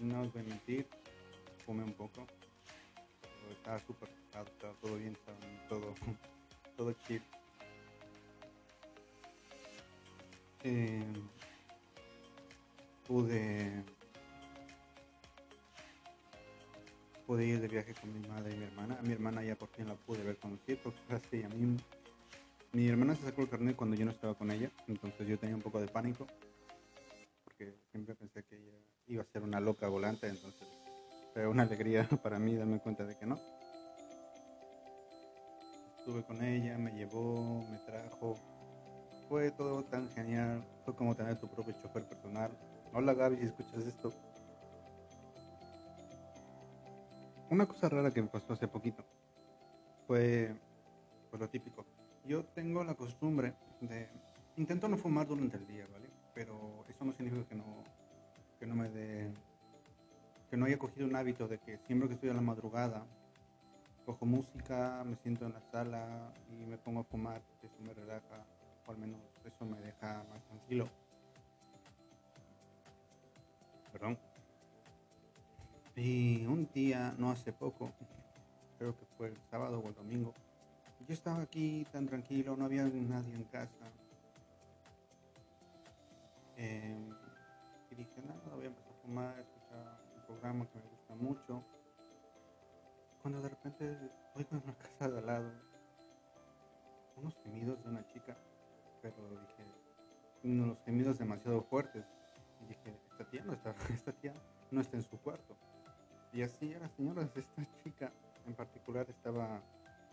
no 0.00 0.22
os 0.22 0.32
voy 0.32 0.42
a 0.42 0.44
mentir, 0.44 0.88
fumé 1.64 1.84
un 1.84 1.92
poco. 1.92 2.26
Pero 3.22 3.52
estaba 3.52 3.78
súper 3.80 4.08
estaba 4.34 4.74
todo 4.80 4.96
bien, 4.96 5.12
estaba 5.12 5.38
todo, 5.68 5.94
todo 6.76 6.92
chill. 7.06 7.22
Pude 13.06 13.84
pude 17.26 17.46
ir 17.46 17.60
de 17.60 17.68
viaje 17.68 17.94
con 17.94 18.12
mi 18.12 18.26
madre 18.28 18.54
y 18.54 18.56
mi 18.56 18.64
hermana. 18.64 18.98
A 18.98 19.02
mi 19.02 19.12
hermana 19.12 19.42
ya 19.42 19.56
por 19.56 19.68
fin 19.68 19.88
la 19.88 19.94
pude 19.94 20.22
ver 20.22 20.36
conducir, 20.38 20.78
porque 20.82 20.98
así 21.10 21.42
a 21.42 21.48
mí 21.48 21.76
mi 22.72 22.88
hermana 22.88 23.14
se 23.14 23.22
sacó 23.22 23.42
el 23.42 23.48
carnet 23.48 23.76
cuando 23.76 23.96
yo 23.96 24.04
no 24.04 24.10
estaba 24.10 24.34
con 24.34 24.50
ella, 24.50 24.70
entonces 24.88 25.26
yo 25.28 25.38
tenía 25.38 25.54
un 25.54 25.62
poco 25.62 25.80
de 25.80 25.86
pánico, 25.86 26.26
porque 27.44 27.72
siempre 27.92 28.14
pensé 28.14 28.42
que 28.44 28.56
ella 28.56 28.72
iba 29.06 29.22
a 29.22 29.26
ser 29.26 29.42
una 29.42 29.60
loca 29.60 29.88
volante, 29.88 30.26
entonces 30.26 30.66
fue 31.32 31.46
una 31.46 31.62
alegría 31.62 32.08
para 32.22 32.38
mí 32.38 32.56
darme 32.56 32.80
cuenta 32.80 33.04
de 33.04 33.16
que 33.16 33.26
no. 33.26 33.38
Estuve 35.98 36.24
con 36.24 36.42
ella, 36.42 36.76
me 36.76 36.90
llevó, 36.92 37.64
me 37.70 37.78
trajo, 37.78 38.34
fue 39.28 39.50
todo 39.50 39.82
tan 39.84 40.08
genial, 40.10 40.64
fue 40.84 40.94
como 40.94 41.14
tener 41.14 41.38
tu 41.38 41.48
propio 41.48 41.74
chofer 41.80 42.04
personal. 42.04 42.50
Hola 42.92 43.14
Gaby, 43.14 43.36
si 43.38 43.44
escuchas 43.44 43.86
esto. 43.86 44.12
Una 47.50 47.66
cosa 47.66 47.88
rara 47.88 48.10
que 48.10 48.22
me 48.22 48.28
pasó 48.28 48.52
hace 48.52 48.68
poquito 48.68 49.04
fue, 50.06 50.54
fue 51.30 51.38
lo 51.38 51.48
típico. 51.48 51.84
Yo 52.26 52.44
tengo 52.44 52.82
la 52.84 52.94
costumbre 52.94 53.54
de... 53.80 54.08
Intento 54.56 54.88
no 54.88 54.96
fumar 54.96 55.26
durante 55.26 55.56
el 55.56 55.66
día, 55.66 55.86
¿vale? 55.92 56.08
Pero 56.34 56.84
eso 56.88 57.04
no 57.04 57.12
significa 57.12 57.48
que 57.48 57.54
no, 57.54 57.64
que 58.58 58.66
no 58.66 58.74
me 58.74 58.88
dé... 58.88 59.30
Que 60.50 60.56
no 60.56 60.66
haya 60.66 60.78
cogido 60.78 61.06
un 61.06 61.16
hábito 61.16 61.48
de 61.48 61.58
que 61.58 61.78
siempre 61.86 62.08
que 62.08 62.14
estoy 62.14 62.30
a 62.30 62.34
la 62.34 62.40
madrugada 62.40 63.04
cojo 64.04 64.26
música, 64.26 65.02
me 65.04 65.16
siento 65.16 65.46
en 65.46 65.54
la 65.54 65.62
sala 65.72 66.32
y 66.50 66.66
me 66.66 66.76
pongo 66.76 67.00
a 67.00 67.04
fumar, 67.04 67.40
eso 67.62 67.74
me 67.80 67.94
relaja, 67.94 68.44
al 68.92 68.98
menos 68.98 69.20
eso 69.44 69.64
me 69.64 69.80
deja 69.80 70.24
más 70.30 70.44
tranquilo. 70.44 70.88
Perdón. 73.92 74.18
Y 75.96 76.44
un 76.46 76.68
día, 76.72 77.14
no 77.18 77.30
hace 77.30 77.52
poco, 77.52 77.92
creo 78.78 78.96
que 78.98 79.06
fue 79.16 79.28
el 79.28 79.36
sábado 79.50 79.80
o 79.80 79.88
el 79.88 79.94
domingo, 79.94 80.34
yo 81.06 81.12
estaba 81.12 81.42
aquí 81.42 81.86
tan 81.92 82.06
tranquilo, 82.06 82.56
no 82.56 82.64
había 82.64 82.84
nadie 82.84 83.34
en 83.34 83.44
casa. 83.44 83.84
Eh, 86.56 87.12
y 87.90 87.94
dije, 87.94 88.22
nada, 88.22 88.54
voy 88.54 88.64
a 88.64 88.68
empezar 88.68 88.92
a 88.92 89.02
fumar, 89.02 89.38
escuchar 89.38 90.00
un 90.16 90.22
programa 90.22 90.66
que 90.70 90.78
me 90.78 90.84
gusta 90.86 91.14
mucho. 91.14 91.64
Cuando 93.20 93.42
de 93.42 93.48
repente 93.48 93.98
oigo 94.34 94.48
en 94.52 94.62
una 94.64 94.74
casa 94.78 95.08
de 95.08 95.18
al 95.18 95.26
lado 95.26 95.52
unos 97.16 97.36
gemidos 97.42 97.82
de 97.82 97.90
una 97.90 98.06
chica, 98.06 98.36
pero 99.12 99.28
dije, 99.28 99.64
unos 100.44 100.78
gemidos 100.84 101.18
demasiado 101.18 101.62
fuertes. 101.62 102.04
Y 102.62 102.66
dije, 102.66 102.96
esta 103.10 103.24
tía 103.24 103.44
no 103.44 103.52
está, 103.52 103.74
esta 103.92 104.12
tía 104.12 104.34
no 104.70 104.80
está 104.80 104.96
en 104.96 105.02
su 105.02 105.18
cuarto. 105.18 105.56
Y 106.32 106.42
así 106.42 106.72
era, 106.72 106.88
señoras, 106.88 107.30
esta 107.36 107.62
chica 107.82 108.12
en 108.46 108.54
particular 108.54 109.06
estaba 109.08 109.62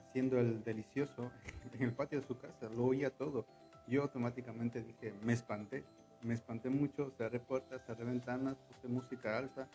haciendo 0.07 0.39
el 0.39 0.63
delicioso 0.63 1.31
en 1.73 1.83
el 1.83 1.93
patio 1.93 2.19
de 2.21 2.27
su 2.27 2.37
casa, 2.37 2.69
lo 2.69 2.85
oía 2.85 3.09
todo. 3.09 3.45
Yo 3.87 4.03
automáticamente 4.03 4.81
dije, 4.81 5.13
me 5.23 5.33
espanté, 5.33 5.83
me 6.21 6.33
espanté 6.33 6.69
mucho, 6.69 7.11
cerré 7.17 7.39
puertas, 7.39 7.81
cerré 7.85 8.05
ventanas, 8.05 8.55
puse 8.57 8.87
música 8.87 9.37
alta, 9.37 9.67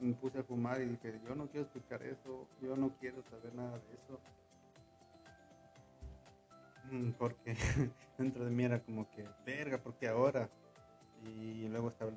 me 0.00 0.14
puse 0.14 0.38
a 0.38 0.42
fumar 0.44 0.80
y 0.80 0.86
dije, 0.86 1.20
yo 1.26 1.34
no 1.34 1.48
quiero 1.48 1.66
escuchar 1.66 2.02
eso, 2.02 2.46
yo 2.62 2.76
no 2.76 2.90
quiero 3.00 3.22
saber 3.22 3.54
nada 3.54 3.78
de 3.78 3.94
eso. 3.94 4.20
Mm, 6.90 7.10
porque 7.12 7.54
dentro 8.18 8.44
de 8.44 8.50
mí 8.50 8.64
era 8.64 8.82
como 8.82 9.08
que, 9.10 9.24
verga, 9.44 9.78
¿por 9.78 9.94
qué 9.94 10.08
ahora? 10.08 10.48
Y 11.24 11.68
luego 11.68 11.88
estaba 11.88 12.12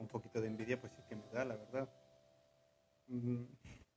un 0.00 0.08
poquito 0.08 0.40
de 0.40 0.48
envidia, 0.48 0.80
pues 0.80 0.92
sí 0.92 1.02
que 1.08 1.16
me 1.16 1.26
da, 1.32 1.44
la 1.44 1.56
verdad. 1.56 1.88
Mm, 3.08 3.44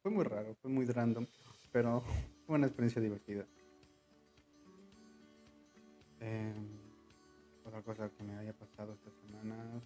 fue 0.02 0.12
muy 0.12 0.24
raro, 0.24 0.56
fue 0.62 0.72
muy 0.72 0.86
random, 0.86 1.26
pero 1.72 2.02
fue 2.46 2.56
una 2.56 2.68
experiencia 2.68 3.02
divertida. 3.02 3.46
Eh, 6.20 6.54
otra 7.66 7.82
cosa 7.82 8.10
que 8.10 8.24
me 8.24 8.36
haya 8.38 8.54
pasado 8.54 8.94
esta 8.94 9.12
semana. 9.22 9.82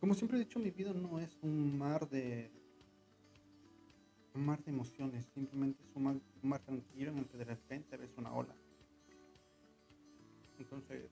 Como 0.00 0.14
siempre 0.14 0.36
he 0.36 0.40
dicho, 0.40 0.58
mi 0.58 0.70
vida 0.70 0.92
no 0.92 1.18
es 1.18 1.36
un 1.42 1.76
mar 1.78 2.08
de. 2.08 2.50
Un 4.38 4.46
mar 4.46 4.62
de 4.62 4.70
emociones, 4.70 5.26
simplemente 5.34 5.82
es 5.82 5.96
un 5.96 6.04
mar, 6.04 6.14
un 6.14 6.48
mar 6.48 6.60
tranquilo 6.60 7.10
en 7.10 7.18
el 7.18 7.26
que 7.26 7.38
de 7.38 7.44
repente 7.44 7.96
ves 7.96 8.16
una 8.16 8.32
ola. 8.32 8.54
Entonces, 10.58 11.10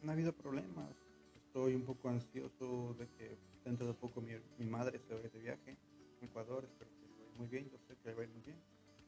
no 0.00 0.10
ha 0.10 0.14
habido 0.14 0.32
problemas. 0.32 0.88
Estoy 1.34 1.74
un 1.74 1.82
poco 1.82 2.08
ansioso 2.08 2.94
de 2.98 3.08
que 3.08 3.36
dentro 3.62 3.86
de 3.86 3.92
poco 3.92 4.22
mi, 4.22 4.32
mi 4.58 4.64
madre 4.64 4.98
se 5.00 5.14
vaya 5.14 5.28
de 5.28 5.38
viaje 5.38 5.76
a 6.22 6.24
Ecuador. 6.24 6.64
Espero 6.64 6.90
que 6.92 7.06
le 7.06 7.12
vaya 7.12 7.38
muy 7.38 7.48
bien. 7.48 7.68
Yo 7.70 7.78
sé 7.86 7.94
que 7.94 8.08
le 8.08 8.14
va 8.14 8.22
a 8.22 8.24
ir 8.24 8.30
muy 8.30 8.42
bien. 8.42 8.56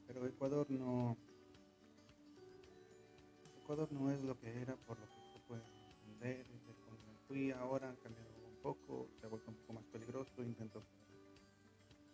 Pero 0.06 0.26
Ecuador 0.26 0.70
no. 0.70 1.16
Ecuador 3.62 3.90
no 3.92 4.10
es 4.10 4.20
lo 4.24 4.38
que 4.38 4.60
era 4.60 4.76
por 4.76 4.98
lo 4.98 5.06
que 5.06 5.22
se 5.32 5.38
puede 5.46 5.62
entender. 5.62 6.46
Desde 6.46 6.80
cuando 6.84 7.02
me 7.06 7.18
fui 7.26 7.50
ahora 7.50 7.88
han 7.88 7.96
cambiado 7.96 8.28
un 8.46 8.62
poco, 8.62 9.08
se 9.18 9.26
ha 9.26 9.30
vuelto 9.30 9.50
un 9.50 9.56
poco 9.56 9.72
más 9.72 9.84
peligroso. 9.84 10.42
Intento, 10.42 10.82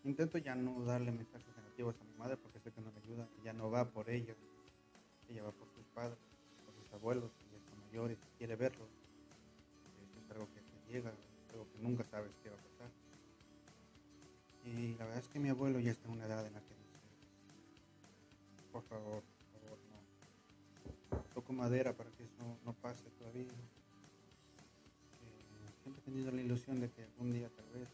intento 0.05 0.39
ya 0.39 0.55
no 0.55 0.85
darle 0.85 1.11
mensajes 1.11 1.57
negativos 1.57 1.97
a 2.01 2.05
mi 2.05 2.15
madre 2.15 2.37
porque 2.37 2.61
sé 2.61 2.71
que 2.71 2.81
no 2.81 2.91
le 2.91 2.99
ayuda. 2.99 3.27
Ella 3.41 3.53
no 3.53 3.71
va 3.71 3.85
por 3.85 4.09
ella, 4.11 4.35
ella 5.29 5.43
va 5.43 5.53
por 5.53 5.69
sus 5.71 5.85
padres, 5.95 6.19
por 6.65 6.75
sus 6.75 6.93
abuelos, 6.93 7.33
y 7.51 7.57
está 7.57 7.75
mayor 7.87 8.13
y 8.13 8.17
quiere 8.39 8.57
verlos. 8.57 8.89
Es 10.25 10.31
algo 10.31 10.47
que 10.53 10.61
te 10.61 10.93
llega, 10.93 11.11
es 11.11 11.53
algo 11.53 11.67
que 11.71 11.79
nunca 11.79 12.05
sabes 12.05 12.33
qué 12.43 12.51
va 12.51 12.57
a 12.57 12.59
pasar. 12.59 12.91
Y 14.65 14.95
la 14.95 15.05
verdad 15.05 15.21
es 15.21 15.29
que 15.29 15.39
mi 15.39 15.49
abuelo 15.49 15.79
ya 15.81 15.91
está 15.91 16.09
en 16.09 16.15
una 16.15 16.27
edad 16.27 16.47
en 16.47 16.55
la 16.55 16.61
que 16.61 16.75
dice, 16.75 16.99
por 18.73 18.83
favor, 18.85 19.23
por 19.53 19.61
favor, 19.61 19.79
no. 19.91 21.23
Toco 21.35 21.53
madera 21.53 21.93
para 21.93 22.11
que 22.11 22.25
eso 22.25 22.59
no 22.65 22.73
pase 22.73 23.11
todavía. 23.19 23.43
Eh, 23.43 23.53
siempre 25.83 26.01
he 26.01 26.05
tenido 26.05 26.31
la 26.31 26.41
ilusión 26.41 26.81
de 26.81 26.91
que 26.91 27.05
algún 27.05 27.33
día, 27.33 27.51
tal 27.51 27.69
vez, 27.79 27.89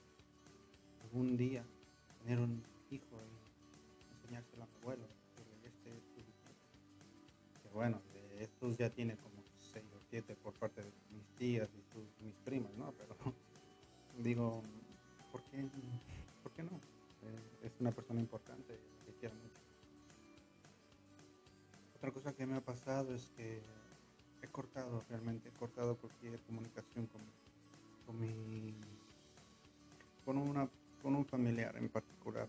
algún 1.03 1.37
día, 1.37 1.64
tener 2.22 2.38
un 2.38 2.62
hijo 2.90 3.16
y 3.22 4.14
enseñárselo 4.16 4.64
a 4.64 4.66
mi 4.66 4.80
abuelo. 4.83 5.04
Este. 5.64 5.90
Que 7.62 7.68
bueno, 7.74 8.00
de 8.12 8.44
estos 8.44 8.76
ya 8.76 8.90
tiene 8.90 9.16
como 9.16 9.42
6 9.72 9.85
o 9.94 10.00
7 10.11 10.37
por 10.42 10.52
parte 10.54 10.83
de 10.83 10.90
mis 11.12 11.26
tías 11.38 11.68
y 11.74 11.83
sus, 11.92 12.04
mis 12.24 12.35
primas, 12.44 12.72
¿no? 12.74 12.92
Pero 12.92 13.16
digo, 14.18 14.62
¿por 15.33 15.42
qué, 15.44 15.64
¿por 16.42 16.52
qué 16.52 16.62
no? 16.62 16.70
Eh, 16.70 17.66
es 17.66 17.72
una 17.80 17.92
persona 17.92 18.20
importante 18.20 18.78
que 19.06 19.12
quiero 19.20 19.35
mucho. 19.35 19.61
Otra 21.96 22.11
cosa 22.12 22.33
que 22.33 22.46
me 22.46 22.56
ha 22.56 22.61
pasado 22.61 23.14
es 23.14 23.30
que 23.37 23.61
he 24.42 24.46
cortado, 24.48 25.04
realmente 25.11 25.50
he 25.50 25.52
cortado 25.52 25.96
cualquier 25.96 26.40
comunicación 26.40 27.06
con, 27.06 27.20
con 28.06 28.18
mi 28.18 28.74
con 30.24 30.37
una 30.38 30.68
con 31.02 31.16
un 31.16 31.24
familiar 31.24 31.76
en 31.76 31.88
particular. 31.88 32.48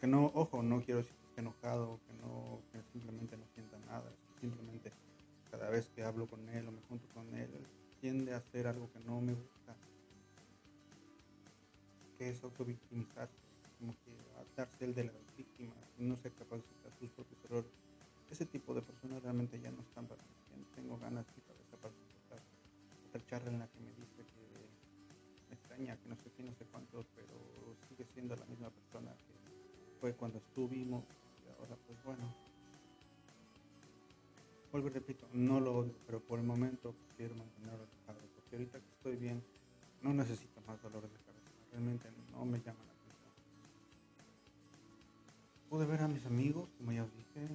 Que 0.00 0.06
no, 0.06 0.26
ojo, 0.34 0.62
no 0.62 0.82
quiero 0.82 0.98
decir 0.98 1.14
que 1.16 1.26
esté 1.28 1.40
enojado, 1.40 2.00
que 2.06 2.12
no, 2.14 2.60
que 2.72 2.82
simplemente 2.92 3.36
no 3.36 3.44
sienta 3.54 3.78
nada, 3.86 4.10
simplemente 4.40 4.92
cada 5.50 5.70
vez 5.70 5.88
que 5.94 6.02
hablo 6.02 6.26
con 6.26 6.48
él 6.48 6.66
o 6.66 6.72
me 6.72 6.80
junto 6.88 7.06
con 7.14 7.32
él, 7.34 7.50
tiende 8.00 8.34
a 8.34 8.38
hacer 8.38 8.66
algo 8.66 8.90
que 8.92 9.00
no 9.00 9.20
me 9.20 9.34
gusta, 9.34 9.76
que 12.18 12.30
es 12.30 12.42
autovictimizarse, 12.42 13.34
como 13.78 13.92
que 14.04 14.12
darse 14.56 14.84
el 14.84 14.94
de 14.94 15.04
la 15.04 15.12
víctima, 15.36 15.74
no 15.98 16.16
ser 16.16 16.32
capaz 16.32 16.56
de 16.56 16.62
aceptar 16.62 16.92
sus 16.98 17.10
propios 17.10 17.44
errores. 17.44 17.70
Ese 18.30 18.46
tipo 18.46 18.74
de 18.74 18.82
personas 18.82 19.22
realmente 19.22 19.60
ya 19.60 19.70
no 19.70 19.82
están 19.82 20.06
para 20.06 20.22
mí, 20.22 20.28
no 20.58 20.64
tengo 20.74 20.98
ganas 20.98 21.26
ni 21.36 21.42
cabeza 21.42 21.76
para. 21.76 21.94
Otra 23.08 23.26
charla 23.26 23.50
en 23.50 23.58
la 23.58 23.66
que 23.68 23.78
me 23.78 23.90
dice 23.90 24.24
que 24.24 24.81
que 25.76 26.08
no 26.08 26.16
sé 26.16 26.30
qué, 26.36 26.42
no 26.42 26.54
sé 26.54 26.64
cuánto, 26.70 27.04
pero 27.16 27.32
sigue 27.88 28.04
siendo 28.12 28.36
la 28.36 28.44
misma 28.46 28.70
persona. 28.70 29.10
vimos 30.68 31.04
y 31.44 31.48
ahora 31.48 31.76
pues 31.86 32.04
bueno. 32.04 32.22
Vuelvo 34.70 34.88
repito, 34.88 35.26
no 35.32 35.60
lo 35.60 35.76
odio, 35.76 35.94
pero 36.06 36.20
por 36.20 36.38
el 36.38 36.46
momento 36.46 36.94
quiero 37.16 37.34
mantenerlo 37.34 37.84
alejado, 37.84 38.26
porque 38.34 38.56
ahorita 38.56 38.78
que 38.78 38.90
estoy 38.96 39.16
bien, 39.16 39.42
no 40.02 40.14
necesito 40.14 40.60
más 40.66 40.82
dolores 40.82 41.10
de 41.12 41.18
cabeza, 41.18 41.50
realmente 41.70 42.08
no 42.32 42.44
me 42.44 42.58
llama 42.58 42.80
la 42.86 42.92
atención. 42.92 43.32
Pude 45.68 45.86
ver 45.86 46.00
a 46.00 46.08
mis 46.08 46.24
amigos, 46.24 46.70
como 46.78 46.92
ya 46.92 47.04
os 47.04 47.14
dije, 47.14 47.48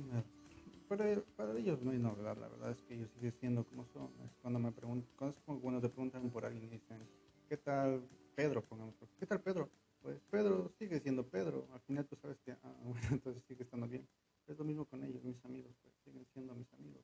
para, 0.87 1.05
para, 1.35 1.57
ellos 1.57 1.81
no 1.81 1.91
hay 1.91 1.97
novedad, 1.97 2.37
la 2.37 2.47
verdad 2.47 2.71
es 2.71 2.81
que 2.83 2.93
ellos 2.93 3.09
siguen 3.15 3.33
siendo 3.39 3.63
como 3.63 3.85
son. 3.93 4.09
Cuando 4.41 4.59
me 4.59 4.71
preguntan, 4.71 5.33
cuando 5.45 5.81
te 5.81 5.89
preguntan 5.89 6.29
por 6.29 6.45
alguien 6.45 6.69
dicen, 6.69 6.99
¿qué 7.47 7.57
tal 7.57 8.07
Pedro? 8.35 8.61
Pongamos, 8.61 8.95
¿qué 9.19 9.25
tal 9.25 9.41
Pedro? 9.41 9.69
Pues 10.01 10.19
Pedro 10.29 10.69
sigue 10.77 10.99
siendo 10.99 11.25
Pedro, 11.25 11.67
al 11.73 11.79
final 11.81 12.05
tú 12.05 12.15
sabes 12.15 12.37
que, 12.39 12.51
ah, 12.51 12.75
bueno, 12.83 13.07
entonces 13.11 13.43
sigue 13.47 13.63
estando 13.63 13.87
bien. 13.87 14.07
Es 14.47 14.57
lo 14.57 14.63
mismo 14.63 14.85
con 14.85 15.03
ellos, 15.03 15.23
mis 15.23 15.43
amigos, 15.45 15.73
pues 15.81 15.93
siguen 16.03 16.25
siendo 16.33 16.53
mis 16.55 16.71
amigos. 16.73 17.03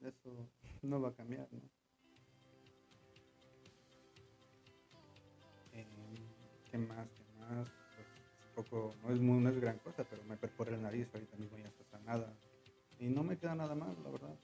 Eso 0.00 0.48
no 0.82 1.00
va 1.00 1.08
a 1.08 1.14
cambiar, 1.14 1.48
¿no? 1.52 1.60
Eh, 5.72 5.86
¿Qué 6.70 6.78
más? 6.78 7.08
¿Qué 7.08 7.40
más? 7.40 7.68
Pues, 7.94 8.66
poco, 8.66 8.94
no 9.02 9.14
es, 9.14 9.20
muy, 9.20 9.42
no 9.42 9.50
es 9.50 9.60
gran 9.60 9.78
cosa, 9.78 10.04
pero 10.04 10.24
me 10.24 10.36
perforé 10.36 10.72
la 10.72 10.78
nariz, 10.78 11.08
ahorita 11.14 11.36
mismo 11.36 11.56
ya 11.58 11.68
está 11.68 11.84
sanada. 11.84 12.32
Y 12.98 13.06
no 13.06 13.22
me 13.22 13.38
queda 13.38 13.54
nada 13.54 13.74
mal, 13.74 13.96
la 14.02 14.10
verdad. 14.10 14.34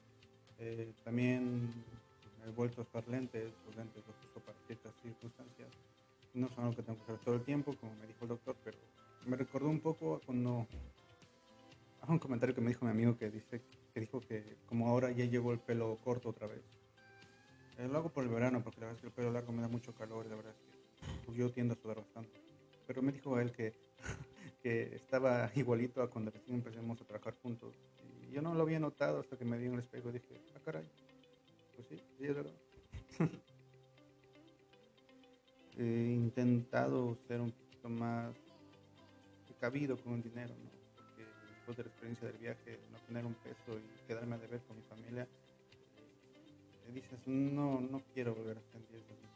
Eh, 0.58 0.92
también 1.04 1.72
he 2.46 2.50
vuelto 2.50 2.80
a 2.80 2.84
usar 2.84 3.06
lentes, 3.08 3.52
los 3.66 3.76
lentes 3.76 4.04
los 4.06 4.16
uso 4.30 4.40
para 4.40 4.56
ciertas 4.66 4.94
circunstancias. 5.02 5.68
No 6.34 6.48
son 6.50 6.64
algo 6.64 6.76
que 6.76 6.82
tengo 6.82 6.98
que 6.98 7.12
hacer 7.12 7.24
todo 7.24 7.34
el 7.34 7.42
tiempo, 7.42 7.74
como 7.76 7.94
me 7.96 8.06
dijo 8.06 8.18
el 8.22 8.28
doctor, 8.28 8.56
pero 8.62 8.78
me 9.26 9.36
recordó 9.36 9.68
un 9.68 9.80
poco 9.80 10.20
cuando 10.24 10.66
a 12.00 12.12
un 12.12 12.18
comentario 12.18 12.54
que 12.54 12.60
me 12.60 12.68
dijo 12.68 12.84
mi 12.84 12.90
amigo 12.90 13.16
que 13.16 13.30
dice 13.30 13.60
que 13.92 14.00
dijo 14.00 14.20
que 14.20 14.56
como 14.66 14.88
ahora 14.88 15.10
ya 15.10 15.24
llevo 15.24 15.52
el 15.52 15.58
pelo 15.58 15.98
corto 16.04 16.28
otra 16.28 16.46
vez. 16.46 16.62
Eh, 17.78 17.88
lo 17.88 17.98
hago 17.98 18.10
por 18.10 18.24
el 18.24 18.30
verano 18.30 18.62
porque 18.62 18.80
la 18.80 18.86
verdad 18.86 18.96
es 18.98 19.00
que 19.02 19.06
el 19.08 19.12
pelo 19.12 19.32
largo 19.32 19.52
me 19.52 19.62
da 19.62 19.68
mucho 19.68 19.94
calor 19.94 20.24
y 20.26 20.28
la 20.28 20.36
verdad 20.36 20.52
es 20.52 20.60
que 20.60 20.76
pues, 21.24 21.36
yo 21.36 21.50
tiendo 21.50 21.74
a 21.74 21.76
sudar 21.76 21.96
bastante. 21.96 22.30
Pero 22.86 23.02
me 23.02 23.12
dijo 23.12 23.38
él 23.40 23.52
que, 23.52 23.74
que 24.62 24.94
estaba 24.94 25.50
igualito 25.54 26.02
a 26.02 26.10
cuando 26.10 26.30
recién 26.30 26.56
empezamos 26.56 27.00
a 27.00 27.04
trabajar 27.04 27.34
juntos. 27.42 27.74
Y 28.28 28.32
yo 28.32 28.42
no 28.42 28.54
lo 28.54 28.62
había 28.62 28.78
notado 28.78 29.20
hasta 29.20 29.36
que 29.36 29.44
me 29.44 29.58
vi 29.58 29.66
en 29.66 29.74
el 29.74 29.80
espejo 29.80 30.10
y 30.10 30.12
dije, 30.12 30.40
ah, 30.54 30.60
caray. 30.64 30.84
He 35.78 36.12
intentado 36.14 37.16
ser 37.28 37.40
un 37.40 37.50
poquito 37.52 37.88
más 37.88 38.34
cabido 39.60 39.96
con 39.96 40.14
el 40.14 40.22
dinero, 40.22 40.54
¿no? 40.54 40.70
Porque 40.96 41.24
después 41.48 41.76
de 41.76 41.84
la 41.84 41.88
experiencia 41.90 42.28
del 42.28 42.38
viaje, 42.38 42.78
no 42.90 42.98
tener 43.06 43.26
un 43.26 43.34
peso 43.34 43.78
y 43.78 44.06
quedarme 44.06 44.36
a 44.36 44.38
deber 44.38 44.60
con 44.62 44.76
mi 44.76 44.82
familia, 44.84 45.26
te 46.84 46.92
dices, 46.92 47.18
no, 47.26 47.80
no 47.80 48.02
quiero 48.14 48.34
volver 48.34 48.58
a 48.58 48.62
sentir 48.72 49.00
situación. 49.00 49.26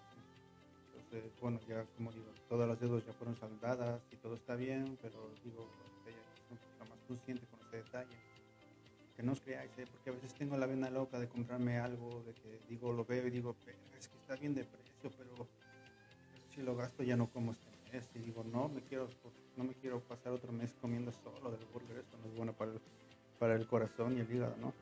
Entonces, 0.94 1.32
bueno, 1.40 1.58
ya 1.68 1.84
como 1.96 2.12
digo, 2.12 2.26
todas 2.48 2.68
las 2.68 2.80
deudas 2.80 3.04
ya 3.04 3.12
fueron 3.14 3.36
saldadas 3.36 4.00
y 4.12 4.16
todo 4.16 4.34
está 4.34 4.56
bien, 4.56 4.98
pero 5.02 5.30
digo, 5.44 5.66
ella 6.06 6.16
es 6.16 6.50
un 6.50 6.58
poco 6.58 6.90
más 6.90 6.98
consciente 7.08 7.46
con 7.46 7.60
ese 7.66 7.78
detalle. 7.78 8.29
Que 9.20 9.26
no 9.26 9.32
os 9.32 9.42
creáis, 9.42 9.70
¿eh? 9.76 9.84
porque 9.84 10.08
a 10.08 10.14
veces 10.14 10.32
tengo 10.32 10.56
la 10.56 10.64
vena 10.64 10.88
loca 10.88 11.20
de 11.20 11.28
comprarme 11.28 11.76
algo, 11.76 12.22
de 12.24 12.32
que 12.32 12.58
digo, 12.70 12.90
lo 12.90 13.04
veo 13.04 13.26
y 13.26 13.30
digo, 13.30 13.54
es 13.98 14.08
que 14.08 14.16
está 14.16 14.34
bien 14.36 14.54
de 14.54 14.64
precio, 14.64 15.10
pero 15.18 15.46
si 16.48 16.62
lo 16.62 16.74
gasto 16.74 17.02
ya 17.02 17.18
no 17.18 17.28
como 17.28 17.52
este 17.52 17.68
mes. 17.92 18.08
Y 18.14 18.20
digo, 18.20 18.42
no, 18.44 18.70
me 18.70 18.80
quiero, 18.80 19.10
no 19.58 19.64
me 19.64 19.74
quiero 19.74 20.00
pasar 20.00 20.32
otro 20.32 20.50
mes 20.52 20.72
comiendo 20.80 21.12
solo 21.12 21.50
del 21.50 21.66
burger, 21.66 21.98
eso 21.98 22.16
no 22.16 22.28
es 22.28 22.34
bueno 22.34 22.54
para 22.54 22.72
el, 22.72 22.80
para 23.38 23.56
el 23.56 23.66
corazón 23.66 24.16
y 24.16 24.20
el 24.20 24.34
hígado, 24.34 24.56
¿no? 24.56 24.72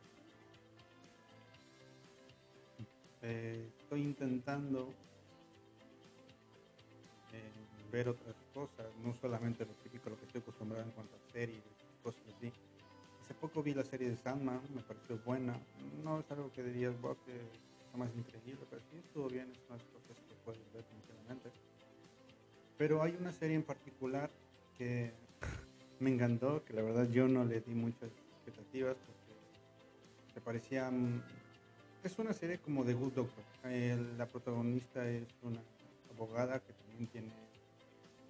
Eh, 3.23 3.73
estoy 3.77 4.03
intentando 4.03 4.95
eh, 7.33 7.67
ver 7.91 8.09
otras 8.09 8.37
cosas, 8.55 8.87
no 8.99 9.13
solamente 9.15 9.67
lo 9.67 9.75
típico, 9.83 10.11
lo 10.11 10.17
que 10.17 10.27
estoy 10.27 10.43
acostumbrado 10.43 10.85
en 10.85 10.93
cuanto 10.93 11.17
a 11.17 11.33
series, 11.33 11.65
cosas 12.05 12.23
así. 12.37 12.53
Hace 13.29 13.35
poco 13.41 13.63
vi 13.63 13.75
la 13.75 13.85
serie 13.85 14.09
de 14.09 14.17
Sandman, 14.17 14.59
me 14.75 14.81
pareció 14.81 15.19
buena. 15.19 15.55
No 16.03 16.19
es 16.21 16.31
algo 16.31 16.51
que 16.51 16.63
dirías, 16.63 16.95
que 17.27 17.33
está 17.85 17.99
más 17.99 18.09
increíble, 18.17 18.65
pero 18.71 18.81
sí 18.91 18.97
estuvo 18.97 19.29
bien, 19.29 19.53
es 19.53 19.59
unas 19.69 19.83
cosas 19.83 20.17
que 20.27 20.35
puedes 20.47 20.73
ver 20.73 20.83
tranquilamente. 20.83 21.51
Pero 22.79 23.03
hay 23.03 23.15
una 23.21 23.31
serie 23.31 23.55
en 23.55 23.65
particular 23.65 24.31
que 24.79 25.13
me 26.01 26.09
encantó, 26.09 26.65
que 26.65 26.73
la 26.73 26.81
verdad 26.81 27.07
yo 27.11 27.29
no 27.29 27.45
le 27.45 27.61
di 27.61 27.75
muchas 27.75 28.11
expectativas 28.47 28.97
porque 28.97 30.35
me 30.35 30.41
parecía... 30.41 30.91
Mm, 30.91 31.21
es 32.05 32.19
una 32.19 32.33
serie 32.33 32.57
como 32.61 32.83
de 32.83 32.95
Good 32.95 33.13
Doctor. 33.13 33.45
la 34.17 34.25
protagonista 34.25 35.07
es 35.07 35.29
una 35.43 35.61
abogada 36.15 36.61
que 36.61 36.73
también 36.73 37.07
tiene 37.09 37.33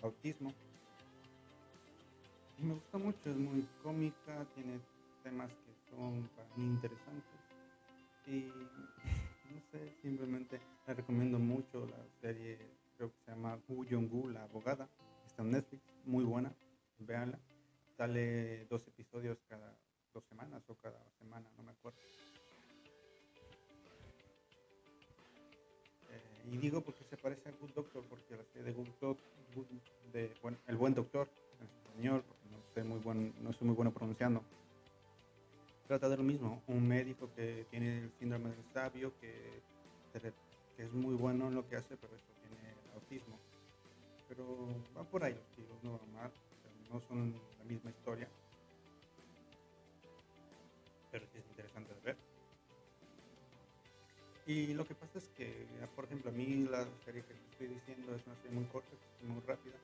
autismo. 0.03 0.53
Me 2.59 2.75
gusta 2.75 2.99
mucho, 2.99 3.31
es 3.31 3.37
muy 3.37 3.66
cómica, 3.83 4.44
tiene 4.55 4.81
temas 5.23 5.51
que 5.51 5.90
son 5.90 6.29
para 6.35 6.49
mí 6.57 6.64
interesantes. 6.64 7.40
Y 8.27 8.53
no 9.55 9.61
sé, 9.71 9.94
simplemente 10.03 10.61
la 10.87 10.94
recomiendo 10.94 11.38
mucho 11.38 11.87
la 11.87 12.05
serie 12.21 12.59
creo 12.99 13.12
que 13.12 13.18
se 13.25 13.31
llama 13.31 13.59
Jong-gu, 13.68 14.29
la 14.29 14.42
abogada, 14.42 14.88
está 15.25 15.42
en 15.42 15.53
Netflix, 15.53 15.83
muy 16.05 16.25
buena, 16.25 16.53
véanla. 16.99 17.38
Sale 17.97 18.66
dos 18.66 18.87
episodios 18.88 19.38
cada 19.49 19.73
dos 20.12 20.25
semanas 20.25 20.62
o 20.68 20.75
cada 20.75 21.01
semana, 21.18 21.49
no 21.57 21.62
me 21.62 21.71
acuerdo. 21.71 21.99
Eh, 26.11 26.51
y 26.53 26.57
digo 26.59 26.81
porque 26.81 27.05
se 27.05 27.16
parece 27.16 27.49
a 27.49 27.53
Good 27.53 27.71
Doctor, 27.71 28.05
porque 28.09 28.37
la 28.37 28.44
serie 28.53 28.64
de 28.64 28.73
Good 28.73 28.88
Doctor, 29.01 29.16
de, 30.12 30.33
bueno, 30.42 30.59
El 30.66 30.77
Buen 30.77 30.94
Doctor, 30.94 31.29
en 31.61 31.66
español, 31.66 32.25
muy 32.85 32.99
buen, 33.01 33.35
no 33.43 33.53
soy 33.53 33.67
muy 33.67 33.77
bueno 33.77 33.93
pronunciando, 33.93 34.43
trata 35.87 36.09
de 36.09 36.17
lo 36.19 36.23
mismo, 36.23 36.62
un 36.67 36.87
médico 36.87 37.31
que 37.35 37.67
tiene 37.71 37.99
el 37.99 38.12
síndrome 38.19 38.51
del 38.51 38.64
sabio, 38.73 39.12
que, 39.21 39.62
es 40.79 40.93
muy 40.93 41.14
bueno 41.14 41.49
en 41.49 41.55
lo 41.55 41.67
que 41.69 41.77
hace, 41.77 41.97
pero 41.97 42.14
eso 42.14 42.25
autismo. 42.95 43.38
Pero 44.29 44.69
va 44.97 45.03
por 45.05 45.25
ahí 45.25 45.37
los 45.57 45.83
no 45.83 45.93
van 45.93 46.31
no 46.93 47.01
son 47.09 47.35
la 47.59 47.64
misma 47.64 47.91
historia. 47.91 48.29
Pero 51.11 51.27
sí 51.33 51.38
es 51.38 51.47
interesante 51.47 51.95
de 51.95 52.01
ver. 52.01 52.17
Y 54.47 54.75
lo 54.75 54.87
que 54.87 54.95
pasa 54.95 55.19
es 55.19 55.29
que, 55.29 55.67
por 55.95 56.05
ejemplo, 56.05 56.31
a 56.31 56.35
mí 56.35 56.67
la 56.71 56.87
serie 57.05 57.23
que 57.23 57.35
estoy 57.53 57.67
diciendo 57.69 58.14
es 58.14 58.27
una 58.27 58.37
serie 58.37 58.53
muy 58.53 58.64
corta, 58.64 58.88
muy 59.23 59.41
rápida, 59.47 59.77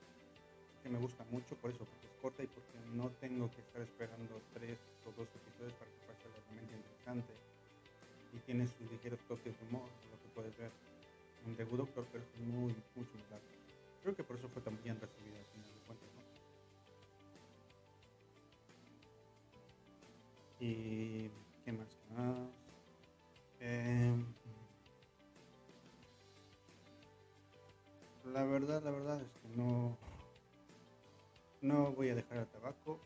me 0.89 0.99
gusta 0.99 1.23
mucho 1.31 1.55
por 1.55 1.71
eso, 1.71 1.79
porque 1.79 2.07
es 2.07 2.13
corta 2.21 2.43
y 2.43 2.47
porque 2.47 2.77
no 2.93 3.09
tengo 3.19 3.49
que 3.51 3.61
estar 3.61 3.81
esperando 3.81 4.41
tres 4.53 4.77
o 5.05 5.11
dos 5.17 5.27
episodios 5.33 5.73
para 5.73 5.89
que 5.89 5.97
pase 6.07 6.23
algo 6.25 6.39
realmente 6.49 6.75
interesante. 6.75 7.33
Y 8.33 8.37
tiene 8.45 8.67
sus 8.67 8.91
ligeros 8.91 9.19
toques 9.27 9.53
de 9.57 9.65
humor, 9.67 9.87
lo 10.11 10.17
que 10.21 10.29
puedes 10.35 10.57
ver 10.57 10.71
un 11.45 11.55
debut 11.55 11.77
Doctor, 11.77 12.05
pero 12.11 12.23
es 12.23 12.41
muy, 12.41 12.75
mucho 12.95 13.17
más 13.17 13.29
largo. 13.29 13.45
Creo 14.01 14.15
que 14.15 14.23
por 14.23 14.35
eso 14.35 14.49
fue 14.49 14.61
tan 14.61 14.77
bien 14.83 14.99
recibida 14.99 15.37
al 15.39 15.45
final 15.45 15.73
de 15.73 15.79
cuentas. 15.85 16.09
Y 20.59 21.29
qué 21.63 21.71
más, 21.71 21.87
qué 21.87 22.13
más. 22.13 22.49
Eh, 23.59 24.15
la 28.25 28.43
verdad, 28.43 28.83
la 28.83 28.91
verdad 28.91 29.21
es 29.21 29.29
que 29.41 29.47
no, 29.55 29.97
no 31.67 31.91
voy 31.91 32.09
a 32.09 32.15
dejar 32.15 32.37
el 32.37 32.47
tabaco, 32.47 32.99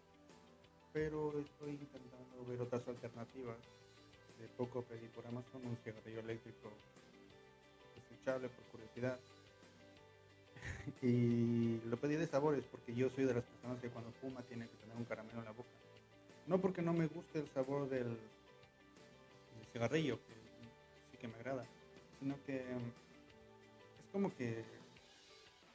pero 0.93 1.34
estoy 1.39 1.72
intentando 1.72 2.45
ver 2.48 2.62
otras 2.62 2.88
alternativas. 2.88 3.58
De 4.39 4.48
poco 4.58 4.84
pedí 4.84 5.08
por 5.08 5.28
Amazon 5.28 5.65
un 5.65 5.78
cigarrillo 5.84 6.22
eléctrico 6.22 6.69
por 8.26 8.63
curiosidad. 8.72 9.17
y 11.02 11.80
lo 11.89 11.98
pedí 11.98 12.15
de 12.15 12.28
sabores 12.28 12.63
porque 12.69 12.93
yo 12.93 13.10
soy 13.10 13.26
de 13.26 13.34
las 13.34 13.43
personas 13.43 13.80
que 13.82 13.89
cuando 13.89 14.12
fuma 14.22 14.41
tiene 14.43 14.67
que 14.67 14.78
tener 14.78 14.95
un 14.95 15.06
caramelo 15.06 15.39
en 15.39 15.45
la 15.45 15.52
boca. 15.52 15.69
No 16.48 16.60
porque 16.60 16.82
no 16.82 16.93
me 16.93 17.08
guste 17.08 17.39
el 17.39 17.50
sabor 17.50 17.89
del, 17.89 18.17
cigarrillo, 19.74 20.17
que 20.17 20.34
sí 21.12 21.17
que 21.17 21.28
me 21.28 21.36
agrada, 21.36 21.65
sino 22.19 22.36
que 22.45 22.58
es 22.60 24.06
como 24.12 24.36
que 24.36 24.63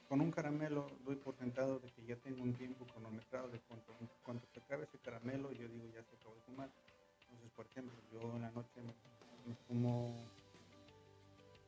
con 0.09 0.21
un 0.21 0.31
caramelo 0.31 0.87
doy 1.05 1.17
por 1.17 1.37
sentado 1.37 1.79
de 1.79 1.91
que 1.91 2.05
ya 2.05 2.17
tengo 2.17 2.43
un 2.43 2.55
tiempo 2.55 2.87
cronometrado 2.87 3.49
de 3.49 3.61
cuando 4.23 4.47
se 4.53 4.61
acabe 4.61 4.85
ese 4.85 4.99
caramelo 4.99 5.51
yo 5.53 5.69
digo 5.69 5.87
ya 5.95 6.03
se 6.05 6.17
acabó 6.17 6.35
de 6.35 6.41
fumar. 6.43 6.71
Entonces, 7.23 7.51
por 7.57 7.67
ejemplo, 7.67 7.95
yo 8.13 8.37
en 8.37 8.43
la 8.43 8.51
noche 8.51 8.81
me 9.47 9.55
fumo 9.67 10.15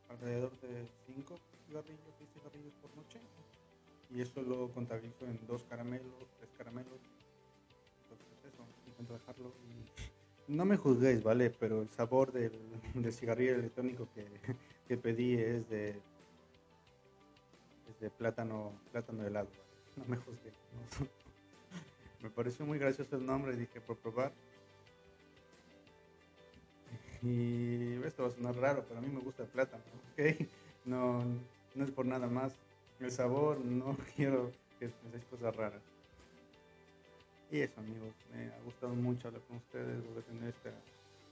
alrededor 0.08 0.52
de 0.60 0.86
5 1.06 1.38
cigarrillos, 1.66 2.14
6 2.18 2.30
cigarrillos 2.34 2.72
por 2.80 2.96
noche. 2.96 3.20
Y 4.10 4.20
eso 4.20 4.40
lo 4.42 4.68
contabilizo 4.70 5.24
en 5.26 5.38
dos 5.46 5.64
caramelos, 5.64 6.28
tres 6.38 6.50
caramelos. 6.56 7.00
trabajarlo. 9.06 9.52
No 10.48 10.64
me 10.64 10.76
juzguéis, 10.76 11.22
¿vale? 11.22 11.50
Pero 11.50 11.82
el 11.82 11.90
sabor 11.90 12.32
del, 12.32 12.52
cigarrillo 13.12 13.56
electrónico 13.56 14.08
que, 14.14 14.96
pedí 14.96 15.34
es 15.34 15.68
de, 15.68 16.00
de 18.00 18.10
plátano, 18.10 18.72
plátano 18.92 19.26
helado. 19.26 19.48
No 19.96 20.04
me 20.06 20.16
juzgué. 20.16 20.52
me 22.22 22.30
pareció 22.30 22.66
muy 22.66 22.78
gracioso 22.78 23.16
el 23.16 23.26
nombre, 23.26 23.56
dije 23.56 23.80
por 23.80 23.96
probar. 23.96 24.32
Y 27.22 27.94
esto 28.04 28.22
va 28.24 28.28
a 28.28 28.32
sonar 28.32 28.54
raro, 28.56 28.84
pero 28.86 28.98
a 28.98 29.02
mí 29.02 29.08
me 29.08 29.20
gusta 29.20 29.42
el 29.42 29.48
plátano, 29.48 29.82
¿ok? 30.12 30.46
No, 30.84 31.24
no 31.74 31.84
es 31.84 31.90
por 31.90 32.06
nada 32.06 32.26
más. 32.28 32.52
El 33.00 33.10
sabor, 33.10 33.58
no 33.58 33.96
quiero 34.16 34.52
que 34.78 34.88
penséis 34.88 35.24
cosas 35.24 35.56
raras. 35.56 35.82
Y 37.50 37.60
eso 37.60 37.80
amigos, 37.80 38.12
me 38.32 38.46
ha 38.46 38.60
gustado 38.64 38.94
mucho 38.94 39.28
hablar 39.28 39.42
con 39.42 39.58
ustedes, 39.58 40.04
volver 40.04 40.24
a 40.24 40.26
tener 40.26 40.48
esta, 40.48 40.70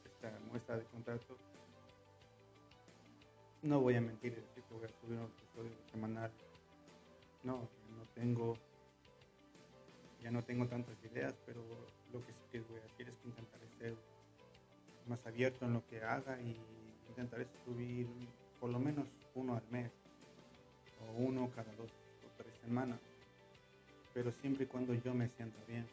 esta 0.05 0.38
muestra 0.50 0.77
de 0.77 0.85
contacto. 0.85 1.37
No 3.62 3.81
voy 3.81 3.96
a 3.96 4.00
mentir, 4.00 4.35
decir 4.35 4.62
que 4.62 4.74
voy 4.74 4.85
a 4.85 4.88
subir 5.00 5.18
un 5.18 5.24
episodio 5.24 5.70
semanal. 5.90 6.31
No, 7.44 7.68
no 7.96 8.04
tengo, 8.14 8.57
ya 10.20 10.30
no 10.30 10.42
tengo 10.42 10.66
tantas 10.66 10.96
ideas, 11.04 11.35
pero 11.46 11.62
lo 12.12 12.20
que 12.24 12.33
sí 12.33 12.40
que 12.50 12.61
voy 12.61 12.80
a 12.80 12.85
hacer 12.92 13.09
es 13.09 13.16
que 13.16 13.28
intentaré 13.28 13.68
ser 13.78 13.94
más 15.07 15.24
abierto 15.26 15.66
en 15.66 15.74
lo 15.74 15.87
que 15.87 16.02
haga 16.02 16.40
y 16.40 16.57
intentaré 17.09 17.46
subir 17.64 18.09
por 18.59 18.70
lo 18.70 18.78
menos 18.78 19.07
uno 19.35 19.57
al 19.57 19.70
mes 19.70 19.92
o 21.00 21.22
uno 21.22 21.50
cada 21.54 21.72
dos 21.76 21.90
o 21.90 22.42
tres 22.42 22.54
semanas 22.62 22.98
pero 24.14 24.30
siempre 24.40 24.64
y 24.64 24.66
cuando 24.68 24.94
yo 24.94 25.12
me 25.12 25.28
sienta 25.28 25.59
bien. 25.66 25.87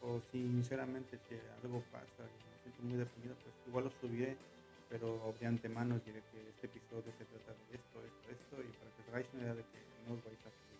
O 0.00 0.20
sinceramente 0.30 1.18
si 1.28 1.34
algo 1.62 1.82
pasa 1.90 2.22
y 2.22 2.38
me 2.48 2.62
siento 2.62 2.82
muy 2.84 2.96
deprimido, 2.96 3.34
pues 3.42 3.54
igual 3.66 3.84
lo 3.84 3.90
subiré, 4.00 4.36
pero 4.88 5.34
de 5.40 5.46
antemano 5.46 5.98
diré 6.06 6.22
que 6.30 6.48
este 6.48 6.66
episodio 6.68 7.12
se 7.18 7.24
trata 7.24 7.52
de 7.68 7.76
esto, 7.76 7.98
esto, 8.06 8.30
esto, 8.30 8.56
y 8.62 8.70
para 8.78 8.90
que 8.94 9.02
os 9.02 9.08
hagáis 9.08 9.26
una 9.34 9.42
idea 9.42 9.54
de 9.54 9.62
que 9.62 9.78
no 10.06 10.14
os 10.14 10.24
vais 10.24 10.38
a 10.46 10.75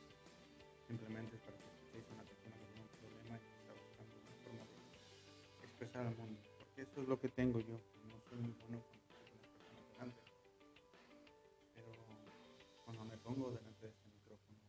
simplemente 0.86 1.36
para 1.38 1.56
que 1.56 1.98
una 2.12 2.22
persona 2.22 2.56
tiene 2.70 2.82
un 2.82 2.88
problema 3.00 3.36
y 3.36 3.46
está 3.58 3.72
buscando 3.74 4.14
una 4.22 4.34
forma 4.44 4.64
de 5.60 5.66
expresar 5.66 6.06
al 6.06 6.16
mundo, 6.16 6.40
porque 6.58 6.82
eso 6.82 7.02
es 7.02 7.08
lo 7.08 7.18
que 7.18 7.28
tengo 7.28 7.60
yo, 7.60 7.76
no 8.06 8.20
soy 8.28 8.38
muy 8.38 8.54
bueno 8.60 8.78
con 8.86 8.96
una 8.96 9.48
persona 9.50 9.80
delante, 9.92 10.20
pero 11.74 11.90
cuando 12.84 13.04
me 13.04 13.18
pongo 13.18 13.50
delante 13.50 13.86
de 13.86 13.92
este 13.92 14.08
micrófono 14.08 14.60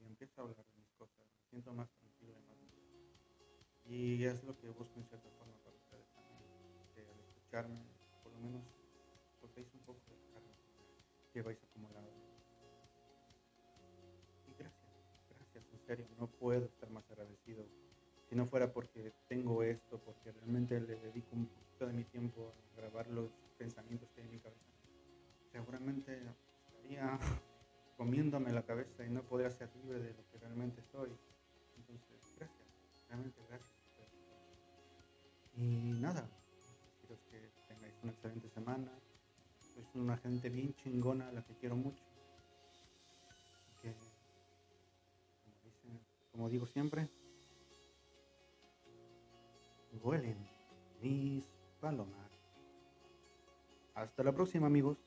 y 0.00 0.06
empiezo 0.06 0.40
a 0.40 0.44
hablar 0.44 0.64
de 0.64 0.78
mis 0.78 0.90
cosas, 0.98 1.26
me 1.36 1.48
siento 1.50 1.74
más 1.74 1.88
y 3.86 4.24
es 4.24 4.42
lo 4.44 4.58
que 4.58 4.68
busco 4.70 4.98
en 4.98 5.06
cierta 5.06 5.28
forma 5.38 5.54
para 5.62 5.76
ustedes 5.76 6.08
también, 6.14 6.50
que 6.94 7.00
al 7.02 7.20
escucharme, 7.20 7.78
por 8.22 8.32
lo 8.32 8.38
menos 8.38 8.64
soltéis 9.40 9.72
un 9.74 9.80
poco 9.80 10.00
de 10.10 10.16
carne 10.32 10.54
que 11.32 11.42
vais 11.42 11.62
acumulando. 11.62 12.23
No 16.18 16.26
puedo 16.26 16.64
estar 16.64 16.90
más 16.90 17.08
agradecido. 17.10 17.64
Si 18.28 18.34
no 18.34 18.46
fuera 18.46 18.72
porque 18.72 19.12
tengo 19.28 19.62
esto, 19.62 19.98
porque 19.98 20.32
realmente 20.32 20.80
le 20.80 20.96
dedico 20.96 21.36
un 21.36 21.46
poquito 21.46 21.86
de 21.86 21.92
mi 21.92 22.04
tiempo 22.04 22.52
a 22.74 22.76
grabar 22.80 23.08
los 23.08 23.30
pensamientos 23.58 24.08
que 24.10 24.22
hay 24.22 24.26
en 24.26 24.32
mi 24.32 24.40
cabeza, 24.40 24.60
seguramente 25.52 26.22
estaría 26.68 27.18
comiéndome 27.96 28.52
la 28.52 28.62
cabeza 28.62 29.04
y 29.04 29.10
no 29.10 29.22
podría 29.22 29.50
ser 29.50 29.68
libre 29.76 29.98
de 30.00 30.14
lo 30.14 30.26
que 30.30 30.38
realmente 30.38 30.82
soy. 30.82 31.10
Entonces, 31.76 32.34
gracias, 32.38 33.06
realmente 33.08 33.40
gracias. 33.48 33.74
Y 35.56 35.92
nada, 36.00 36.28
quiero 37.00 37.16
que 37.30 37.52
tengáis 37.68 37.94
una 38.02 38.12
excelente 38.12 38.48
semana. 38.48 38.90
Sois 39.56 39.94
una 39.94 40.16
gente 40.16 40.48
bien 40.48 40.74
chingona, 40.74 41.30
la 41.30 41.44
que 41.44 41.54
quiero 41.54 41.76
mucho. 41.76 42.02
Como, 46.34 46.48
digo 46.48 46.66
siempre, 46.66 47.08
huelen 50.02 50.36
mis 51.00 51.44
palomas. 51.80 52.28
Hasta 53.94 54.24
la 54.24 54.32
próxima 54.32 54.66
amigos. 54.66 54.98